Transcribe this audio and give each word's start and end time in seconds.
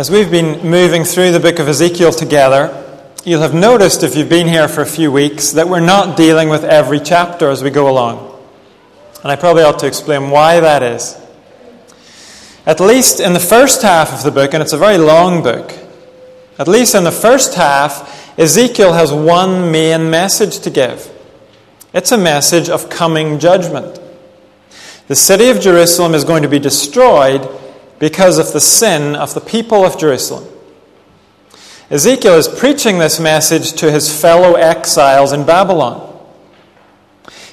As 0.00 0.10
we've 0.10 0.30
been 0.30 0.66
moving 0.66 1.04
through 1.04 1.30
the 1.30 1.40
book 1.40 1.58
of 1.58 1.68
Ezekiel 1.68 2.10
together, 2.10 2.72
you'll 3.22 3.42
have 3.42 3.52
noticed 3.52 4.02
if 4.02 4.16
you've 4.16 4.30
been 4.30 4.48
here 4.48 4.66
for 4.66 4.80
a 4.80 4.86
few 4.86 5.12
weeks 5.12 5.50
that 5.50 5.68
we're 5.68 5.80
not 5.80 6.16
dealing 6.16 6.48
with 6.48 6.64
every 6.64 6.98
chapter 6.98 7.50
as 7.50 7.62
we 7.62 7.68
go 7.68 7.86
along. 7.86 8.34
And 9.22 9.30
I 9.30 9.36
probably 9.36 9.62
ought 9.62 9.78
to 9.80 9.86
explain 9.86 10.30
why 10.30 10.58
that 10.58 10.82
is. 10.82 11.20
At 12.64 12.80
least 12.80 13.20
in 13.20 13.34
the 13.34 13.40
first 13.40 13.82
half 13.82 14.10
of 14.14 14.22
the 14.22 14.30
book, 14.30 14.54
and 14.54 14.62
it's 14.62 14.72
a 14.72 14.78
very 14.78 14.96
long 14.96 15.42
book, 15.42 15.70
at 16.58 16.66
least 16.66 16.94
in 16.94 17.04
the 17.04 17.12
first 17.12 17.54
half, 17.56 18.38
Ezekiel 18.38 18.94
has 18.94 19.12
one 19.12 19.70
main 19.70 20.08
message 20.08 20.60
to 20.60 20.70
give. 20.70 21.14
It's 21.92 22.10
a 22.10 22.16
message 22.16 22.70
of 22.70 22.88
coming 22.88 23.38
judgment. 23.38 24.00
The 25.08 25.14
city 25.14 25.50
of 25.50 25.60
Jerusalem 25.60 26.14
is 26.14 26.24
going 26.24 26.42
to 26.42 26.48
be 26.48 26.58
destroyed 26.58 27.46
because 28.00 28.38
of 28.38 28.52
the 28.52 28.60
sin 28.60 29.14
of 29.14 29.34
the 29.34 29.40
people 29.40 29.84
of 29.84 29.96
Jerusalem. 30.00 30.44
Ezekiel 31.90 32.34
is 32.34 32.48
preaching 32.48 32.98
this 32.98 33.20
message 33.20 33.74
to 33.74 33.92
his 33.92 34.20
fellow 34.20 34.54
exiles 34.54 35.32
in 35.32 35.44
Babylon. 35.44 36.06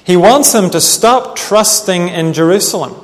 He 0.03 0.15
wants 0.15 0.53
them 0.53 0.70
to 0.70 0.79
stop 0.79 1.35
trusting 1.35 2.07
in 2.07 2.33
Jerusalem. 2.33 2.95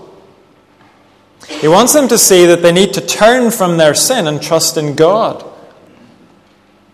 He 1.47 1.67
wants 1.67 1.91
them 1.91 2.07
to 2.07 2.17
see 2.17 2.45
that 2.45 2.61
they 2.61 2.71
need 2.71 2.93
to 2.93 3.01
turn 3.01 3.51
from 3.51 3.77
their 3.77 3.93
sin 3.93 4.25
and 4.27 4.41
trust 4.41 4.77
in 4.77 4.95
God. 4.95 5.43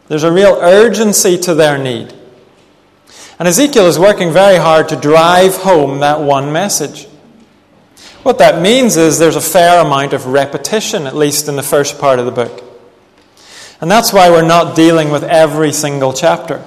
There's 0.08 0.24
a 0.24 0.32
real 0.32 0.58
urgency 0.60 1.38
to 1.40 1.54
their 1.54 1.78
need. 1.78 2.14
And 3.38 3.48
Ezekiel 3.48 3.86
is 3.86 4.00
working 4.00 4.32
very 4.32 4.58
hard 4.58 4.90
to 4.90 4.96
drive 4.96 5.58
home 5.58 6.00
that 6.00 6.22
one 6.22 6.52
message. 6.52 7.09
What 8.24 8.38
that 8.40 8.62
means 8.62 8.98
is 8.98 9.18
there's 9.18 9.36
a 9.36 9.42
fair 9.42 9.84
amount 9.84 10.14
of 10.14 10.26
repetition, 10.28 11.08
at 11.08 11.16
least 11.16 11.48
in 11.48 11.56
the 11.56 11.64
first 11.64 12.00
part 12.00 12.20
of 12.20 12.26
the 12.26 12.32
book. 12.32 12.64
And 13.82 13.90
that's 13.90 14.12
why 14.12 14.30
we're 14.30 14.46
not 14.46 14.76
dealing 14.76 15.10
with 15.10 15.24
every 15.24 15.72
single 15.72 16.12
chapter. 16.12 16.64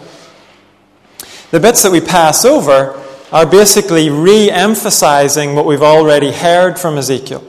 The 1.51 1.61
bits 1.61 1.83
that 1.83 1.93
we 1.93 2.01
pass 2.01 2.47
over 2.47 2.99
are 3.31 3.47
basically 3.47 4.09
re 4.09 4.51
emphasizing 4.51 5.55
what 5.55 5.67
we've 5.67 5.83
already 5.83 6.33
heard 6.33 6.79
from 6.79 6.97
Ezekiel. 6.97 7.45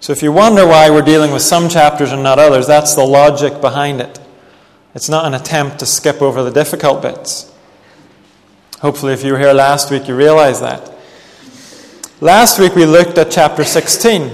So 0.00 0.12
if 0.12 0.22
you 0.22 0.32
wonder 0.32 0.66
why 0.66 0.90
we're 0.90 1.02
dealing 1.02 1.32
with 1.32 1.42
some 1.42 1.68
chapters 1.68 2.12
and 2.12 2.22
not 2.22 2.38
others, 2.38 2.66
that's 2.66 2.94
the 2.94 3.06
logic 3.06 3.60
behind 3.60 4.00
it. 4.00 4.20
It's 4.94 5.08
not 5.08 5.24
an 5.24 5.34
attempt 5.34 5.78
to 5.78 5.86
skip 5.86 6.20
over 6.20 6.42
the 6.42 6.50
difficult 6.50 7.00
bits. 7.00 7.52
Hopefully, 8.80 9.12
if 9.12 9.24
you 9.24 9.32
were 9.32 9.38
here 9.38 9.52
last 9.52 9.90
week, 9.90 10.08
you 10.08 10.16
realize 10.16 10.60
that. 10.60 10.93
Last 12.24 12.58
week 12.58 12.74
we 12.74 12.86
looked 12.86 13.18
at 13.18 13.30
chapter 13.30 13.64
16. 13.64 14.32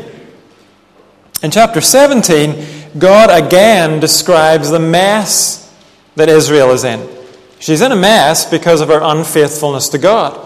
In 1.42 1.50
chapter 1.50 1.80
17, 1.80 2.64
God 3.00 3.30
again 3.30 3.98
describes 3.98 4.70
the 4.70 4.78
mess 4.78 5.76
that 6.14 6.28
Israel 6.28 6.70
is 6.70 6.84
in. 6.84 7.04
She's 7.58 7.80
in 7.80 7.90
a 7.90 7.96
mess 7.96 8.48
because 8.48 8.80
of 8.80 8.90
her 8.90 9.00
unfaithfulness 9.02 9.88
to 9.88 9.98
God. 9.98 10.38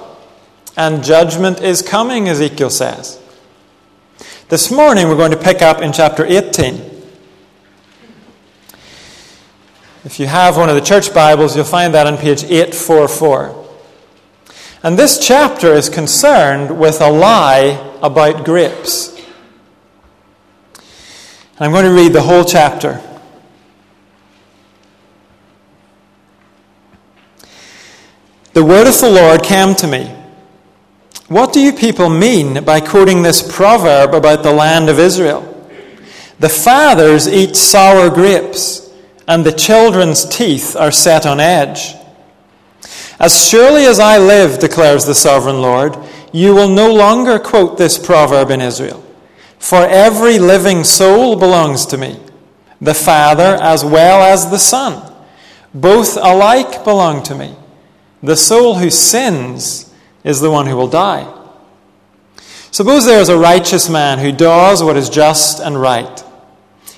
And 0.74 1.04
judgment 1.04 1.60
is 1.60 1.82
coming, 1.82 2.30
Ezekiel 2.30 2.70
says. 2.70 3.20
This 4.48 4.70
morning 4.70 5.08
we're 5.08 5.18
going 5.18 5.32
to 5.32 5.36
pick 5.36 5.60
up 5.60 5.82
in 5.82 5.92
chapter 5.92 6.24
18. 6.24 6.76
If 10.06 10.18
you 10.18 10.28
have 10.28 10.56
one 10.56 10.70
of 10.70 10.76
the 10.76 10.80
church 10.80 11.12
Bibles, 11.12 11.54
you'll 11.54 11.66
find 11.66 11.92
that 11.92 12.06
on 12.06 12.16
page 12.16 12.42
844. 12.44 13.63
And 14.84 14.98
this 14.98 15.18
chapter 15.18 15.72
is 15.72 15.88
concerned 15.88 16.78
with 16.78 17.00
a 17.00 17.10
lie 17.10 17.96
about 18.02 18.44
grapes. 18.44 19.18
I'm 21.58 21.70
going 21.70 21.86
to 21.86 21.90
read 21.90 22.12
the 22.12 22.20
whole 22.20 22.44
chapter. 22.44 23.00
The 28.52 28.62
word 28.62 28.86
of 28.86 29.00
the 29.00 29.10
Lord 29.10 29.42
came 29.42 29.74
to 29.76 29.86
me. 29.86 30.14
What 31.28 31.54
do 31.54 31.60
you 31.60 31.72
people 31.72 32.10
mean 32.10 32.62
by 32.62 32.80
quoting 32.80 33.22
this 33.22 33.42
proverb 33.56 34.12
about 34.12 34.42
the 34.42 34.52
land 34.52 34.90
of 34.90 34.98
Israel? 34.98 35.50
The 36.40 36.50
fathers 36.50 37.26
eat 37.26 37.56
sour 37.56 38.10
grapes, 38.10 38.92
and 39.26 39.46
the 39.46 39.52
children's 39.52 40.26
teeth 40.26 40.76
are 40.76 40.92
set 40.92 41.24
on 41.24 41.40
edge. 41.40 41.94
As 43.24 43.48
surely 43.48 43.86
as 43.86 44.00
I 44.00 44.18
live, 44.18 44.58
declares 44.58 45.06
the 45.06 45.14
sovereign 45.14 45.62
Lord, 45.62 45.96
you 46.30 46.54
will 46.54 46.68
no 46.68 46.92
longer 46.92 47.38
quote 47.38 47.78
this 47.78 47.96
proverb 47.96 48.50
in 48.50 48.60
Israel. 48.60 49.02
For 49.58 49.86
every 49.86 50.38
living 50.38 50.84
soul 50.84 51.34
belongs 51.34 51.86
to 51.86 51.96
me, 51.96 52.20
the 52.82 52.92
Father 52.92 53.56
as 53.62 53.82
well 53.82 54.20
as 54.20 54.50
the 54.50 54.58
Son. 54.58 55.10
Both 55.72 56.18
alike 56.18 56.84
belong 56.84 57.22
to 57.22 57.34
me. 57.34 57.56
The 58.22 58.36
soul 58.36 58.74
who 58.74 58.90
sins 58.90 59.90
is 60.22 60.42
the 60.42 60.50
one 60.50 60.66
who 60.66 60.76
will 60.76 60.86
die. 60.86 61.26
Suppose 62.72 63.06
there 63.06 63.22
is 63.22 63.30
a 63.30 63.38
righteous 63.38 63.88
man 63.88 64.18
who 64.18 64.32
does 64.32 64.82
what 64.82 64.98
is 64.98 65.08
just 65.08 65.60
and 65.60 65.80
right. 65.80 66.22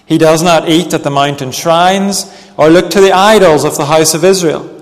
He 0.05 0.19
does 0.19 0.43
not 0.43 0.69
eat 0.69 0.93
at 0.93 1.05
the 1.05 1.11
mountain 1.11 1.53
shrines 1.53 2.27
or 2.57 2.69
look 2.69 2.91
to 2.91 3.01
the 3.01 3.13
idols 3.13 3.63
of 3.63 3.77
the 3.77 3.87
house 3.87 4.13
of 4.13 4.25
Israel. 4.25 4.73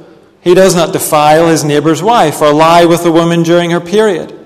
He 0.44 0.53
does 0.53 0.77
not 0.77 0.93
defile 0.93 1.49
his 1.49 1.65
neighbor's 1.65 2.03
wife 2.03 2.43
or 2.43 2.53
lie 2.53 2.84
with 2.84 3.06
a 3.06 3.10
woman 3.10 3.43
during 3.43 3.71
her 3.71 3.81
period. 3.81 4.38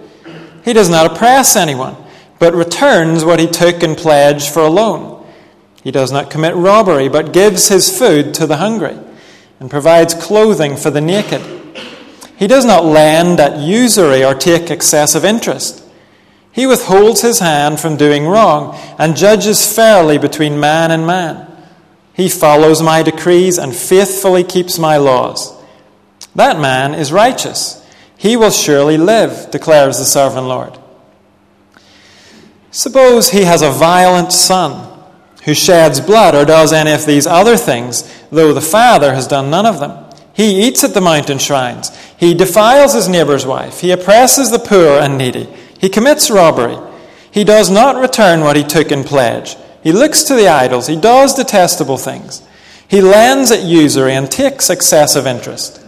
He 0.65 0.73
does 0.73 0.89
not 0.89 1.11
oppress 1.11 1.57
anyone, 1.57 1.97
but 2.39 2.55
returns 2.55 3.25
what 3.25 3.41
he 3.41 3.49
took 3.49 3.83
in 3.83 3.97
pledge 3.97 4.49
for 4.49 4.61
a 4.61 4.69
loan. 4.69 5.27
He 5.83 5.91
does 5.91 6.13
not 6.13 6.31
commit 6.31 6.55
robbery, 6.55 7.09
but 7.09 7.33
gives 7.33 7.69
his 7.69 7.99
food 7.99 8.33
to 8.35 8.47
the 8.47 8.59
hungry 8.59 8.97
and 9.59 9.69
provides 9.69 10.15
clothing 10.15 10.77
for 10.77 10.91
the 10.91 11.01
naked. 11.01 11.43
He 12.37 12.47
does 12.47 12.65
not 12.65 12.85
lend 12.85 13.41
at 13.41 13.59
usury 13.59 14.25
or 14.25 14.35
take 14.35 14.71
excessive 14.71 15.25
interest. 15.25 15.83
He 16.53 16.65
withholds 16.69 17.23
his 17.23 17.41
hand 17.41 17.81
from 17.81 17.97
doing 17.97 18.29
wrong 18.29 18.79
and 18.99 19.17
judges 19.17 19.75
fairly 19.75 20.17
between 20.17 20.61
man 20.61 20.93
and 20.93 21.09
man. 21.09 21.45
He 22.15 22.29
follows 22.29 22.83
my 22.83 23.03
decrees 23.03 23.59
and 23.59 23.75
faithfully 23.75 24.45
keeps 24.45 24.79
my 24.79 24.97
laws. 24.97 25.58
That 26.39 26.61
man 26.61 26.95
is 26.95 27.11
righteous. 27.11 27.85
He 28.17 28.37
will 28.37 28.53
surely 28.53 28.97
live, 28.97 29.51
declares 29.51 29.99
the 29.99 30.05
sovereign 30.05 30.47
Lord. 30.47 30.79
Suppose 32.71 33.31
he 33.31 33.43
has 33.43 33.61
a 33.61 33.73
violent 33.73 34.33
son 34.33 35.03
who 35.45 35.53
sheds 35.53 36.01
blood 36.01 36.37
or 36.37 36.45
does 36.45 36.73
any 36.73 36.93
of 36.93 37.07
these 37.07 37.27
other 37.27 37.57
things, 37.57 38.09
though 38.31 38.53
the 38.53 38.61
father 38.61 39.15
has 39.15 39.27
done 39.27 39.51
none 39.51 39.67
of 39.67 39.81
them. 39.81 40.05
He 40.33 40.63
eats 40.69 40.85
at 40.85 40.95
the 40.95 41.01
mountain 41.01 41.39
shrines. 41.39 41.91
He 42.17 42.35
defiles 42.35 42.95
his 42.95 43.09
neighbor's 43.09 43.45
wife. 43.45 43.81
He 43.81 43.91
oppresses 43.91 44.53
the 44.53 44.61
poor 44.61 45.01
and 45.01 45.19
needy. 45.19 45.49
He 45.81 45.89
commits 45.89 46.31
robbery. 46.31 46.79
He 47.33 47.43
does 47.43 47.69
not 47.69 48.01
return 48.01 48.43
what 48.43 48.55
he 48.55 48.63
took 48.63 48.93
in 48.93 49.03
pledge. 49.03 49.57
He 49.83 49.91
looks 49.91 50.23
to 50.23 50.35
the 50.35 50.47
idols. 50.47 50.87
He 50.87 50.95
does 50.95 51.35
detestable 51.35 51.99
things. 51.99 52.47
He 52.87 53.01
lends 53.01 53.51
at 53.51 53.65
usury 53.65 54.15
and 54.15 54.31
takes 54.31 54.71
excessive 54.71 55.27
interest. 55.27 55.85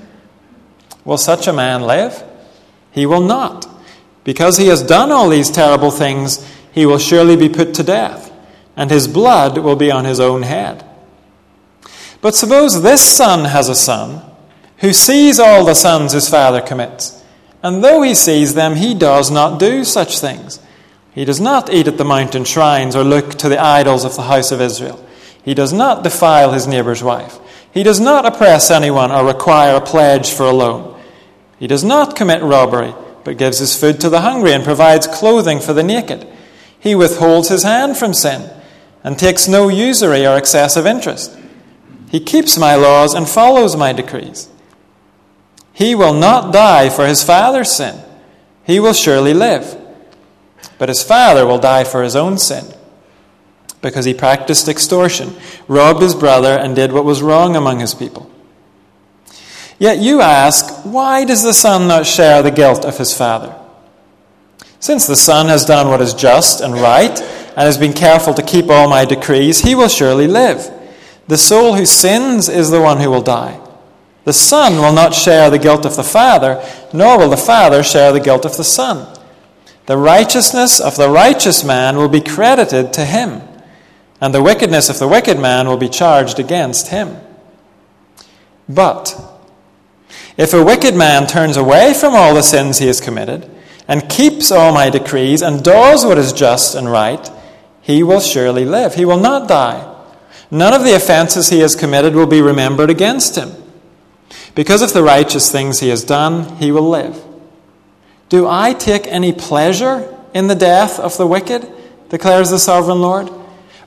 Will 1.05 1.19
such 1.19 1.47
a 1.47 1.53
man 1.53 1.83
live? 1.83 2.23
He 2.93 3.07
will 3.07 3.23
not. 3.23 3.67
Because 4.25 4.57
he 4.57 4.69
has 4.69 4.83
done 4.83 5.11
all 5.11 5.29
these 5.29 5.51
terrible 5.51 5.91
things, 5.91 6.47
he 6.73 6.87
will 6.87 6.99
surely 6.99 7.37
be 7.37 7.49
put 7.49 7.75
to 7.75 7.83
death, 7.83 8.33
and 8.77 8.91
his 8.91 9.09
blood 9.09 9.59
will 9.59 9.77
be 9.77 9.91
on 9.91 10.05
his 10.05 10.21
own 10.21 10.43
head. 10.43 10.85
But 12.21 12.35
suppose 12.35 12.83
this 12.83 13.03
son 13.03 13.47
has 13.47 13.69
a 13.69 13.75
son 13.75 14.23
who 14.79 14.93
sees 14.93 15.39
all 15.39 15.65
the 15.65 15.75
sins 15.75 16.13
his 16.13 16.29
father 16.29 16.61
commits. 16.61 17.23
And 17.63 17.85
though 17.85 18.03
he 18.03 18.15
sees 18.15 18.55
them, 18.55 18.77
he 18.77 18.95
does 18.95 19.31
not 19.31 19.59
do 19.59 19.85
such 19.85 20.19
things. 20.19 20.61
He 21.13 21.25
does 21.25 21.41
not 21.41 21.73
eat 21.73 21.89
at 21.89 21.99
the 21.99 22.05
mountain 22.05 22.45
shrines 22.45 22.97
or 22.97 23.05
look 23.05 23.35
to 23.37 23.49
the 23.49 23.61
idols 23.61 24.05
of 24.05 24.17
the 24.17 24.23
house 24.23 24.53
of 24.53 24.61
Israel. 24.61 25.05
He 25.43 25.55
does 25.55 25.73
not 25.73 26.03
defile 26.03 26.53
his 26.53 26.67
neighbor's 26.67 27.03
wife. 27.03 27.39
He 27.73 27.83
does 27.83 28.01
not 28.01 28.27
oppress 28.27 28.71
anyone 28.71 29.11
or 29.11 29.27
require 29.27 29.77
a 29.77 29.81
pledge 29.81 30.31
for 30.31 30.45
a 30.45 30.53
loan. 30.53 30.90
He 31.61 31.67
does 31.67 31.85
not 31.85 32.17
commit 32.17 32.43
robbery, 32.43 32.95
but 33.23 33.37
gives 33.37 33.59
his 33.59 33.79
food 33.79 34.01
to 34.01 34.09
the 34.09 34.23
hungry 34.23 34.55
and 34.55 34.65
provides 34.65 35.07
clothing 35.07 35.61
for 35.61 35.75
the 35.75 35.83
naked. 35.83 36.27
He 36.79 36.95
withholds 36.95 37.51
his 37.51 37.65
hand 37.65 37.99
from 37.99 38.15
sin 38.15 38.51
and 39.05 39.19
takes 39.19 39.47
no 39.47 39.69
usury 39.69 40.27
or 40.27 40.39
excessive 40.39 40.87
interest. 40.87 41.39
He 42.11 42.19
keeps 42.19 42.57
my 42.57 42.75
laws 42.75 43.13
and 43.13 43.29
follows 43.29 43.77
my 43.77 43.93
decrees. 43.93 44.49
He 45.75 45.95
will 45.95 46.15
not 46.15 46.53
die 46.53 46.89
for 46.89 47.07
his 47.07 47.23
father's 47.23 47.71
sin. 47.71 48.03
He 48.65 48.81
will 48.81 48.95
surely 48.95 49.35
live. 49.35 49.77
But 50.79 50.89
his 50.89 51.03
father 51.03 51.47
will 51.47 51.59
die 51.59 51.85
for 51.85 52.03
his 52.03 52.17
own 52.17 52.39
sin, 52.39 52.65
because 53.83 54.07
he 54.07 54.15
practiced 54.15 54.67
extortion, 54.67 55.37
robbed 55.69 56.01
his 56.01 56.15
brother, 56.15 56.59
and 56.59 56.75
did 56.75 56.93
what 56.93 57.05
was 57.05 57.23
wrong 57.23 57.55
among 57.55 57.81
his 57.81 57.95
people. 57.95 58.31
Yet 59.81 59.99
you 59.99 60.21
ask, 60.21 60.85
why 60.85 61.25
does 61.25 61.43
the 61.43 61.55
son 61.55 61.89
not 61.89 62.07
share 62.07 62.43
the 62.43 62.53
guilt 62.53 62.85
of 62.85 62.99
his 62.99 63.17
father? 63.17 63.57
Since 64.79 65.07
the 65.07 65.17
son 65.17 65.47
has 65.47 65.65
done 65.65 65.89
what 65.89 66.01
is 66.01 66.15
just 66.15 66.61
and 66.61 66.75
right, 66.75 67.19
and 67.19 67.67
has 67.67 67.79
been 67.79 67.95
careful 67.95 68.35
to 68.35 68.43
keep 68.43 68.69
all 68.69 68.89
my 68.89 69.05
decrees, 69.05 69.63
he 69.63 69.75
will 69.75 69.89
surely 69.89 70.29
live. 70.29 70.71
The 71.29 71.39
soul 71.39 71.75
who 71.75 71.87
sins 71.87 72.49
is 72.49 72.71
the 72.71 72.81
one 72.81 72.99
who 72.99 73.11
will 73.11 73.23
die. 73.23 73.59
The 74.25 74.33
Son 74.35 74.75
will 74.75 74.93
not 74.93 75.15
share 75.15 75.49
the 75.49 75.59
guilt 75.59 75.87
of 75.87 75.97
the 75.97 76.05
Father, 76.05 76.63
nor 76.93 77.19
will 77.19 77.31
the 77.31 77.37
Father 77.37 77.83
share 77.83 78.13
the 78.13 78.21
guilt 78.21 78.45
of 78.45 78.57
the 78.57 78.65
Son. 78.65 79.19
The 79.87 79.97
righteousness 79.97 80.79
of 80.79 80.97
the 80.97 81.09
righteous 81.09 81.65
man 81.65 81.97
will 81.97 82.09
be 82.09 82.21
credited 82.21 82.93
to 82.93 83.05
him, 83.05 83.43
and 84.21 84.35
the 84.35 84.43
wickedness 84.43 84.91
of 84.91 84.99
the 84.99 85.09
wicked 85.09 85.39
man 85.39 85.67
will 85.67 85.79
be 85.79 85.89
charged 85.89 86.39
against 86.39 86.89
him. 86.89 87.17
But 88.69 89.30
if 90.41 90.55
a 90.55 90.65
wicked 90.65 90.95
man 90.95 91.27
turns 91.27 91.59
away 91.59 91.93
from 91.93 92.15
all 92.15 92.35
the 92.35 92.43
sins 92.43 92.79
he 92.79 92.87
has 92.87 92.99
committed, 92.99 93.47
and 93.87 94.09
keeps 94.09 94.51
all 94.51 94.73
my 94.73 94.89
decrees, 94.89 95.43
and 95.43 95.63
does 95.63 96.03
what 96.03 96.17
is 96.17 96.33
just 96.33 96.75
and 96.75 96.91
right, 96.91 97.31
he 97.83 98.03
will 98.03 98.21
surely 98.21 98.65
live. 98.65 98.95
He 98.95 99.05
will 99.05 99.21
not 99.21 99.49
die. 99.49 99.87
None 100.51 100.73
of 100.73 100.83
the 100.83 100.97
offenses 100.97 101.51
he 101.51 101.59
has 101.59 101.77
committed 101.77 102.15
will 102.15 102.27
be 102.27 102.41
remembered 102.41 102.89
against 102.89 103.37
him. 103.37 103.53
Because 104.55 104.81
of 104.81 104.95
the 104.95 105.03
righteous 105.03 105.53
things 105.53 105.81
he 105.81 105.91
has 105.91 106.05
done, 106.05 106.57
he 106.57 106.73
will 106.73 106.89
live. 106.89 107.23
Do 108.31 108.49
I 108.49 108.73
take 108.73 109.07
any 109.09 109.35
pleasure 109.35 110.17
in 110.33 110.47
the 110.47 110.55
death 110.55 110.99
of 110.99 111.19
the 111.19 111.27
wicked? 111.27 111.71
declares 112.09 112.49
the 112.49 112.59
sovereign 112.59 113.03
Lord. 113.03 113.31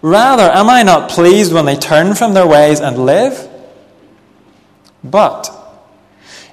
Rather, 0.04 0.52
am 0.52 0.70
I 0.70 0.84
not 0.84 1.10
pleased 1.10 1.52
when 1.52 1.66
they 1.66 1.78
turn 1.78 2.14
from 2.14 2.36
their 2.36 2.46
ways 2.46 2.80
and 2.80 3.08
live? 3.08 3.50
But 5.04 5.63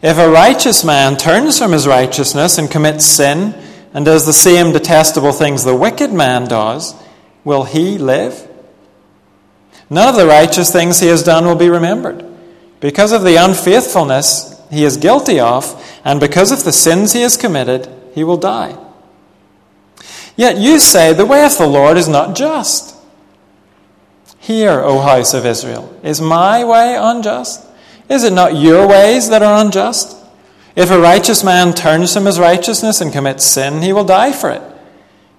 if 0.02 0.16
a 0.18 0.30
righteous 0.30 0.84
man 0.84 1.16
turns 1.16 1.58
from 1.58 1.72
his 1.72 1.86
righteousness 1.86 2.58
and 2.58 2.70
commits 2.70 3.04
sin 3.04 3.54
and 3.92 4.04
does 4.04 4.26
the 4.26 4.32
same 4.32 4.72
detestable 4.72 5.32
things 5.32 5.64
the 5.64 5.74
wicked 5.74 6.12
man 6.12 6.46
does, 6.46 6.94
will 7.44 7.64
he 7.64 7.98
live? 7.98 8.48
None 9.90 10.08
of 10.08 10.16
the 10.16 10.26
righteous 10.26 10.72
things 10.72 11.00
he 11.00 11.08
has 11.08 11.22
done 11.22 11.44
will 11.44 11.56
be 11.56 11.68
remembered. 11.68 12.24
Because 12.80 13.12
of 13.12 13.22
the 13.22 13.36
unfaithfulness 13.36 14.58
he 14.70 14.84
is 14.84 14.96
guilty 14.96 15.40
of, 15.40 15.84
and 16.04 16.20
because 16.20 16.52
of 16.52 16.64
the 16.64 16.72
sins 16.72 17.12
he 17.12 17.22
has 17.22 17.36
committed, 17.36 17.88
he 18.14 18.24
will 18.24 18.36
die. 18.36 18.78
Yet 20.36 20.56
you 20.56 20.78
say, 20.78 21.12
The 21.12 21.26
way 21.26 21.44
of 21.44 21.58
the 21.58 21.66
Lord 21.66 21.96
is 21.96 22.08
not 22.08 22.36
just. 22.36 22.96
Hear, 24.38 24.80
O 24.80 25.00
house 25.00 25.34
of 25.34 25.44
Israel, 25.44 25.94
is 26.02 26.20
my 26.20 26.64
way 26.64 26.96
unjust? 26.98 27.66
Is 28.10 28.24
it 28.24 28.32
not 28.32 28.56
your 28.56 28.88
ways 28.88 29.30
that 29.30 29.42
are 29.42 29.64
unjust? 29.64 30.16
If 30.74 30.90
a 30.90 31.00
righteous 31.00 31.44
man 31.44 31.72
turns 31.72 32.12
from 32.12 32.26
his 32.26 32.40
righteousness 32.40 33.00
and 33.00 33.12
commits 33.12 33.44
sin, 33.44 33.82
he 33.82 33.92
will 33.92 34.04
die 34.04 34.32
for 34.32 34.50
it. 34.50 34.62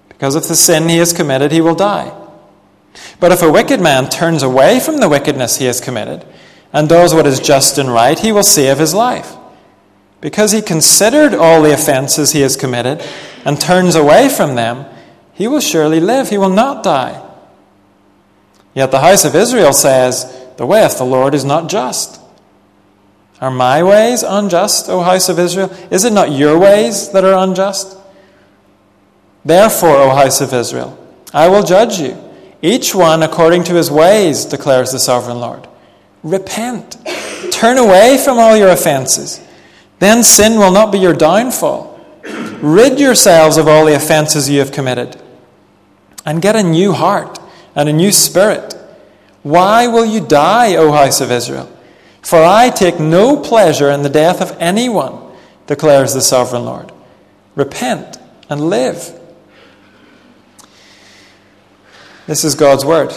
Because 0.08 0.34
of 0.34 0.48
the 0.48 0.56
sin 0.56 0.88
he 0.88 0.96
has 0.96 1.12
committed, 1.12 1.52
he 1.52 1.60
will 1.60 1.74
die. 1.74 2.18
But 3.20 3.30
if 3.30 3.42
a 3.42 3.52
wicked 3.52 3.80
man 3.80 4.08
turns 4.08 4.42
away 4.42 4.80
from 4.80 4.98
the 4.98 5.08
wickedness 5.08 5.58
he 5.58 5.66
has 5.66 5.80
committed 5.80 6.24
and 6.72 6.88
does 6.88 7.14
what 7.14 7.26
is 7.26 7.40
just 7.40 7.76
and 7.76 7.92
right, 7.92 8.18
he 8.18 8.32
will 8.32 8.42
save 8.42 8.78
his 8.78 8.94
life. 8.94 9.36
Because 10.22 10.52
he 10.52 10.62
considered 10.62 11.34
all 11.34 11.60
the 11.60 11.74
offenses 11.74 12.32
he 12.32 12.40
has 12.40 12.56
committed 12.56 13.04
and 13.44 13.60
turns 13.60 13.94
away 13.94 14.28
from 14.30 14.54
them, 14.54 14.86
he 15.34 15.46
will 15.46 15.60
surely 15.60 16.00
live. 16.00 16.30
He 16.30 16.38
will 16.38 16.48
not 16.48 16.82
die. 16.82 17.22
Yet 18.74 18.90
the 18.90 19.00
house 19.00 19.26
of 19.26 19.34
Israel 19.34 19.74
says, 19.74 20.24
The 20.56 20.64
way 20.66 20.84
of 20.84 20.96
the 20.96 21.04
Lord 21.04 21.34
is 21.34 21.44
not 21.44 21.68
just. 21.68 22.21
Are 23.42 23.50
my 23.50 23.82
ways 23.82 24.22
unjust, 24.22 24.88
O 24.88 25.00
house 25.00 25.28
of 25.28 25.36
Israel? 25.40 25.68
Is 25.90 26.04
it 26.04 26.12
not 26.12 26.30
your 26.30 26.56
ways 26.56 27.10
that 27.10 27.24
are 27.24 27.42
unjust? 27.42 27.98
Therefore, 29.44 29.96
O 29.96 30.10
house 30.10 30.40
of 30.40 30.54
Israel, 30.54 30.96
I 31.34 31.48
will 31.48 31.64
judge 31.64 31.98
you, 31.98 32.16
each 32.62 32.94
one 32.94 33.20
according 33.20 33.64
to 33.64 33.74
his 33.74 33.90
ways, 33.90 34.44
declares 34.44 34.92
the 34.92 35.00
sovereign 35.00 35.40
Lord. 35.40 35.66
Repent. 36.22 36.96
Turn 37.50 37.78
away 37.78 38.16
from 38.16 38.38
all 38.38 38.56
your 38.56 38.70
offenses. 38.70 39.44
Then 39.98 40.22
sin 40.22 40.56
will 40.60 40.70
not 40.70 40.92
be 40.92 40.98
your 40.98 41.12
downfall. 41.12 41.98
Rid 42.60 43.00
yourselves 43.00 43.56
of 43.56 43.66
all 43.66 43.86
the 43.86 43.96
offenses 43.96 44.48
you 44.48 44.60
have 44.60 44.70
committed. 44.70 45.20
And 46.24 46.40
get 46.40 46.54
a 46.54 46.62
new 46.62 46.92
heart 46.92 47.40
and 47.74 47.88
a 47.88 47.92
new 47.92 48.12
spirit. 48.12 48.72
Why 49.42 49.88
will 49.88 50.04
you 50.04 50.24
die, 50.24 50.76
O 50.76 50.92
house 50.92 51.20
of 51.20 51.32
Israel? 51.32 51.68
For 52.22 52.42
I 52.42 52.70
take 52.70 53.00
no 53.00 53.36
pleasure 53.36 53.90
in 53.90 54.02
the 54.02 54.08
death 54.08 54.40
of 54.40 54.56
anyone, 54.58 55.18
declares 55.66 56.14
the 56.14 56.22
sovereign 56.22 56.64
Lord. 56.64 56.92
Repent 57.56 58.16
and 58.48 58.70
live. 58.70 59.18
This 62.26 62.44
is 62.44 62.54
God's 62.54 62.84
word. 62.84 63.12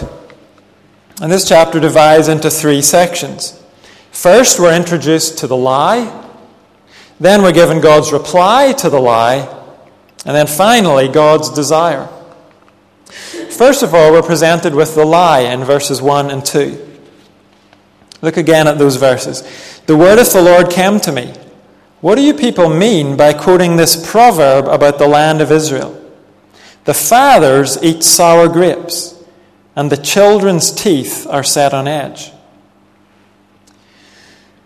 And 1.22 1.32
this 1.32 1.48
chapter 1.48 1.80
divides 1.80 2.28
into 2.28 2.50
three 2.50 2.82
sections. 2.82 3.62
First, 4.10 4.58
we're 4.58 4.76
introduced 4.76 5.38
to 5.38 5.46
the 5.46 5.56
lie. 5.56 6.24
Then, 7.18 7.42
we're 7.42 7.52
given 7.52 7.80
God's 7.80 8.12
reply 8.12 8.72
to 8.78 8.90
the 8.90 9.00
lie. 9.00 9.52
And 10.26 10.34
then 10.34 10.46
finally, 10.46 11.08
God's 11.08 11.48
desire. 11.50 12.08
First 13.50 13.82
of 13.82 13.94
all, 13.94 14.12
we're 14.12 14.22
presented 14.22 14.74
with 14.74 14.94
the 14.94 15.06
lie 15.06 15.40
in 15.40 15.64
verses 15.64 16.02
1 16.02 16.30
and 16.30 16.44
2. 16.44 16.95
Look 18.22 18.36
again 18.36 18.66
at 18.66 18.78
those 18.78 18.96
verses. 18.96 19.42
The 19.86 19.96
word 19.96 20.18
of 20.18 20.32
the 20.32 20.42
Lord 20.42 20.70
came 20.70 21.00
to 21.00 21.12
me. 21.12 21.34
What 22.00 22.16
do 22.16 22.22
you 22.22 22.34
people 22.34 22.68
mean 22.68 23.16
by 23.16 23.32
quoting 23.32 23.76
this 23.76 24.10
proverb 24.10 24.66
about 24.66 24.98
the 24.98 25.08
land 25.08 25.40
of 25.40 25.50
Israel? 25.50 25.92
The 26.84 26.94
fathers 26.94 27.82
eat 27.82 28.04
sour 28.04 28.48
grapes, 28.48 29.14
and 29.74 29.90
the 29.90 29.96
children's 29.96 30.70
teeth 30.70 31.26
are 31.28 31.42
set 31.42 31.74
on 31.74 31.88
edge. 31.88 32.30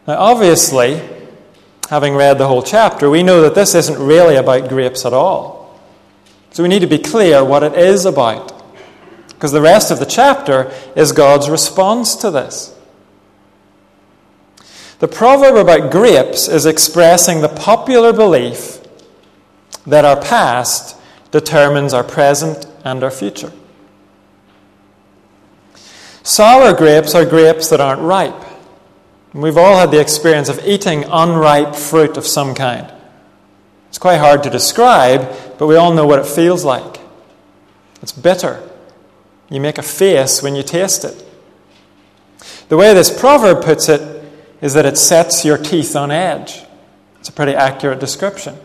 Now, 0.06 0.18
obviously, 0.18 1.00
having 1.88 2.14
read 2.14 2.38
the 2.38 2.46
whole 2.46 2.62
chapter, 2.62 3.08
we 3.08 3.22
know 3.22 3.42
that 3.42 3.54
this 3.54 3.74
isn't 3.74 3.98
really 3.98 4.36
about 4.36 4.68
grapes 4.68 5.04
at 5.04 5.12
all. 5.12 5.80
So 6.50 6.62
we 6.62 6.68
need 6.68 6.80
to 6.80 6.86
be 6.86 6.98
clear 6.98 7.44
what 7.44 7.62
it 7.62 7.74
is 7.74 8.04
about. 8.04 8.52
Because 9.28 9.52
the 9.52 9.60
rest 9.60 9.90
of 9.90 9.98
the 9.98 10.06
chapter 10.06 10.72
is 10.96 11.12
God's 11.12 11.48
response 11.48 12.16
to 12.16 12.30
this. 12.30 12.76
The 15.00 15.08
proverb 15.08 15.56
about 15.56 15.90
grapes 15.90 16.46
is 16.46 16.66
expressing 16.66 17.40
the 17.40 17.48
popular 17.48 18.12
belief 18.12 18.78
that 19.86 20.04
our 20.04 20.20
past 20.20 20.94
determines 21.30 21.94
our 21.94 22.04
present 22.04 22.66
and 22.84 23.02
our 23.02 23.10
future. 23.10 23.50
Sour 26.22 26.74
grapes 26.74 27.14
are 27.14 27.24
grapes 27.24 27.70
that 27.70 27.80
aren't 27.80 28.02
ripe. 28.02 28.44
We've 29.32 29.56
all 29.56 29.78
had 29.78 29.90
the 29.90 30.00
experience 30.00 30.50
of 30.50 30.66
eating 30.66 31.04
unripe 31.04 31.74
fruit 31.74 32.18
of 32.18 32.26
some 32.26 32.54
kind. 32.54 32.92
It's 33.88 33.98
quite 33.98 34.18
hard 34.18 34.42
to 34.42 34.50
describe, 34.50 35.34
but 35.58 35.66
we 35.66 35.76
all 35.76 35.94
know 35.94 36.06
what 36.06 36.18
it 36.18 36.26
feels 36.26 36.62
like. 36.62 37.00
It's 38.02 38.12
bitter. 38.12 38.62
You 39.48 39.60
make 39.60 39.78
a 39.78 39.82
face 39.82 40.42
when 40.42 40.54
you 40.54 40.62
taste 40.62 41.04
it. 41.04 41.24
The 42.68 42.76
way 42.76 42.92
this 42.92 43.18
proverb 43.18 43.64
puts 43.64 43.88
it 43.88 44.19
is 44.60 44.74
that 44.74 44.86
it 44.86 44.98
sets 44.98 45.44
your 45.44 45.58
teeth 45.58 45.96
on 45.96 46.10
edge. 46.10 46.62
It's 47.18 47.28
a 47.28 47.32
pretty 47.32 47.54
accurate 47.54 48.00
description. 48.00 48.56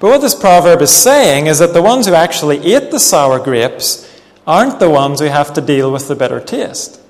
But 0.00 0.08
what 0.10 0.20
this 0.20 0.34
proverb 0.34 0.80
is 0.82 0.90
saying 0.90 1.46
is 1.46 1.58
that 1.58 1.72
the 1.72 1.82
ones 1.82 2.06
who 2.06 2.14
actually 2.14 2.58
ate 2.72 2.90
the 2.90 3.00
sour 3.00 3.38
grapes 3.38 4.04
aren't 4.46 4.78
the 4.78 4.90
ones 4.90 5.20
who 5.20 5.26
have 5.26 5.52
to 5.54 5.60
deal 5.60 5.92
with 5.92 6.08
the 6.08 6.14
bitter 6.14 6.40
taste. 6.40 7.00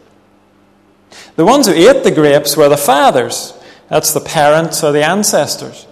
The 1.37 1.45
ones 1.45 1.67
who 1.67 1.73
ate 1.73 2.03
the 2.03 2.11
grapes 2.11 2.57
were 2.57 2.69
the 2.69 2.77
fathers. 2.77 3.55
That's 3.89 4.13
the 4.13 4.21
parents 4.21 4.83
or 4.83 4.93
the 4.93 5.05
ancestors. 5.07 5.87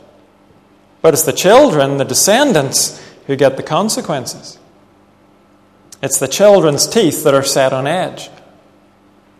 But 1.02 1.14
it's 1.14 1.22
the 1.22 1.32
children, 1.32 1.98
the 1.98 2.04
descendants, 2.04 3.02
who 3.26 3.36
get 3.36 3.56
the 3.56 3.62
consequences. 3.62 4.58
It's 6.02 6.18
the 6.18 6.28
children's 6.28 6.86
teeth 6.86 7.24
that 7.24 7.34
are 7.34 7.42
set 7.42 7.72
on 7.72 7.86
edge. 7.86 8.30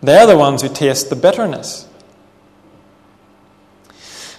They're 0.02 0.26
the 0.26 0.36
ones 0.36 0.62
who 0.62 0.68
taste 0.68 1.10
the 1.10 1.16
bitterness. 1.16 1.88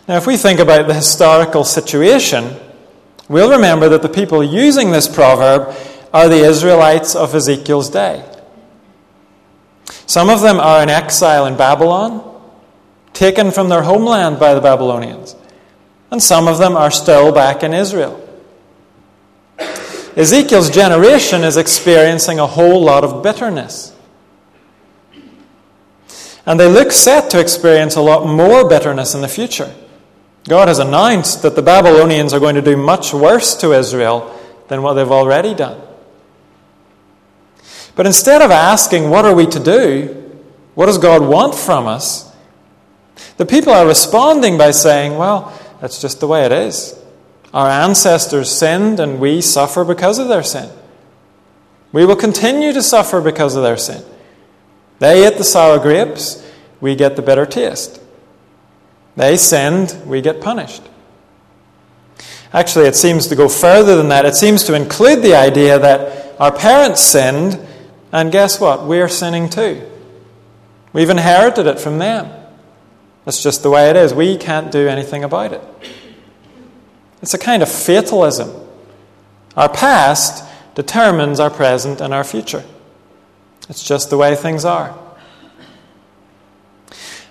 Now, 0.07 0.15
if 0.17 0.25
we 0.25 0.37
think 0.37 0.59
about 0.59 0.87
the 0.87 0.93
historical 0.93 1.63
situation, 1.65 2.55
we'll 3.27 3.51
remember 3.51 3.89
that 3.89 4.01
the 4.01 4.09
people 4.09 4.43
using 4.43 4.91
this 4.91 5.07
proverb 5.07 5.75
are 6.13 6.29
the 6.29 6.45
Israelites 6.45 7.15
of 7.15 7.35
Ezekiel's 7.35 7.89
day. 7.89 8.23
Some 10.05 10.29
of 10.29 10.39
them 10.39 10.59
are 10.59 10.81
in 10.81 10.89
exile 10.89 11.45
in 11.45 11.57
Babylon, 11.57 12.23
taken 13.11 13.51
from 13.51 13.67
their 13.67 13.81
homeland 13.81 14.39
by 14.39 14.53
the 14.53 14.61
Babylonians, 14.61 15.35
and 16.09 16.23
some 16.23 16.47
of 16.47 16.57
them 16.57 16.77
are 16.77 16.91
still 16.91 17.33
back 17.33 17.63
in 17.63 17.73
Israel. 17.73 18.23
Ezekiel's 20.15 20.69
generation 20.69 21.43
is 21.43 21.57
experiencing 21.57 22.39
a 22.39 22.47
whole 22.47 22.81
lot 22.81 23.03
of 23.03 23.21
bitterness. 23.21 23.93
And 26.47 26.57
they 26.57 26.67
look 26.67 26.93
set 26.93 27.29
to 27.31 27.41
experience 27.41 27.97
a 27.97 28.01
lot 28.01 28.25
more 28.25 28.67
bitterness 28.67 29.13
in 29.13 29.19
the 29.19 29.27
future. 29.27 29.75
God 30.47 30.69
has 30.69 30.79
announced 30.79 31.41
that 31.41 31.57
the 31.57 31.61
Babylonians 31.61 32.33
are 32.33 32.39
going 32.39 32.55
to 32.55 32.61
do 32.61 32.77
much 32.77 33.13
worse 33.13 33.53
to 33.57 33.73
Israel 33.73 34.33
than 34.69 34.81
what 34.81 34.93
they've 34.93 35.11
already 35.11 35.53
done. 35.53 35.81
But 37.95 38.05
instead 38.05 38.41
of 38.41 38.49
asking, 38.49 39.09
What 39.09 39.25
are 39.25 39.35
we 39.35 39.45
to 39.47 39.59
do? 39.59 40.23
What 40.73 40.85
does 40.85 40.97
God 40.97 41.21
want 41.21 41.53
from 41.53 41.85
us? 41.85 42.31
The 43.35 43.45
people 43.45 43.73
are 43.73 43.85
responding 43.85 44.57
by 44.57 44.71
saying, 44.71 45.17
Well, 45.17 45.51
that's 45.81 45.99
just 45.99 46.21
the 46.21 46.27
way 46.27 46.45
it 46.45 46.53
is. 46.53 46.97
Our 47.53 47.69
ancestors 47.69 48.49
sinned, 48.49 49.01
and 49.01 49.19
we 49.19 49.41
suffer 49.41 49.83
because 49.83 50.17
of 50.17 50.29
their 50.29 50.43
sin. 50.43 50.69
We 51.91 52.05
will 52.05 52.15
continue 52.15 52.71
to 52.71 52.83
suffer 52.83 53.19
because 53.19 53.55
of 53.55 53.63
their 53.63 53.77
sin. 53.77 54.03
They 54.99 55.27
eat 55.27 55.37
the 55.37 55.43
sour 55.43 55.79
grapes, 55.79 56.43
we 56.81 56.95
get 56.95 57.15
the 57.15 57.21
bitter 57.21 57.45
taste. 57.45 58.01
They 59.15 59.37
sinned, 59.37 59.99
we 60.05 60.21
get 60.21 60.41
punished. 60.41 60.83
Actually, 62.53 62.85
it 62.85 62.95
seems 62.95 63.27
to 63.27 63.35
go 63.35 63.49
further 63.49 63.95
than 63.95 64.09
that. 64.09 64.25
It 64.25 64.35
seems 64.35 64.63
to 64.65 64.73
include 64.73 65.21
the 65.21 65.35
idea 65.35 65.77
that 65.77 66.39
our 66.39 66.51
parents 66.51 67.01
sinned, 67.01 67.59
and 68.11 68.31
guess 68.31 68.59
what? 68.59 68.85
We're 68.85 69.09
sinning 69.09 69.49
too. 69.49 69.81
We've 70.93 71.09
inherited 71.09 71.67
it 71.67 71.79
from 71.79 71.99
them. 71.99 72.31
That's 73.25 73.43
just 73.43 73.61
the 73.61 73.69
way 73.69 73.89
it 73.89 73.95
is. 73.95 74.13
We 74.13 74.37
can't 74.37 74.71
do 74.71 74.87
anything 74.87 75.23
about 75.23 75.51
it. 75.51 75.61
It's 77.21 77.33
a 77.33 77.37
kind 77.37 77.61
of 77.61 77.69
fatalism. 77.69 78.51
Our 79.55 79.69
past 79.69 80.45
determines 80.75 81.39
our 81.39 81.49
present 81.49 81.99
and 81.99 82.13
our 82.13 82.23
future. 82.23 82.63
It's 83.69 83.83
just 83.83 84.09
the 84.09 84.17
way 84.17 84.35
things 84.35 84.65
are. 84.65 84.97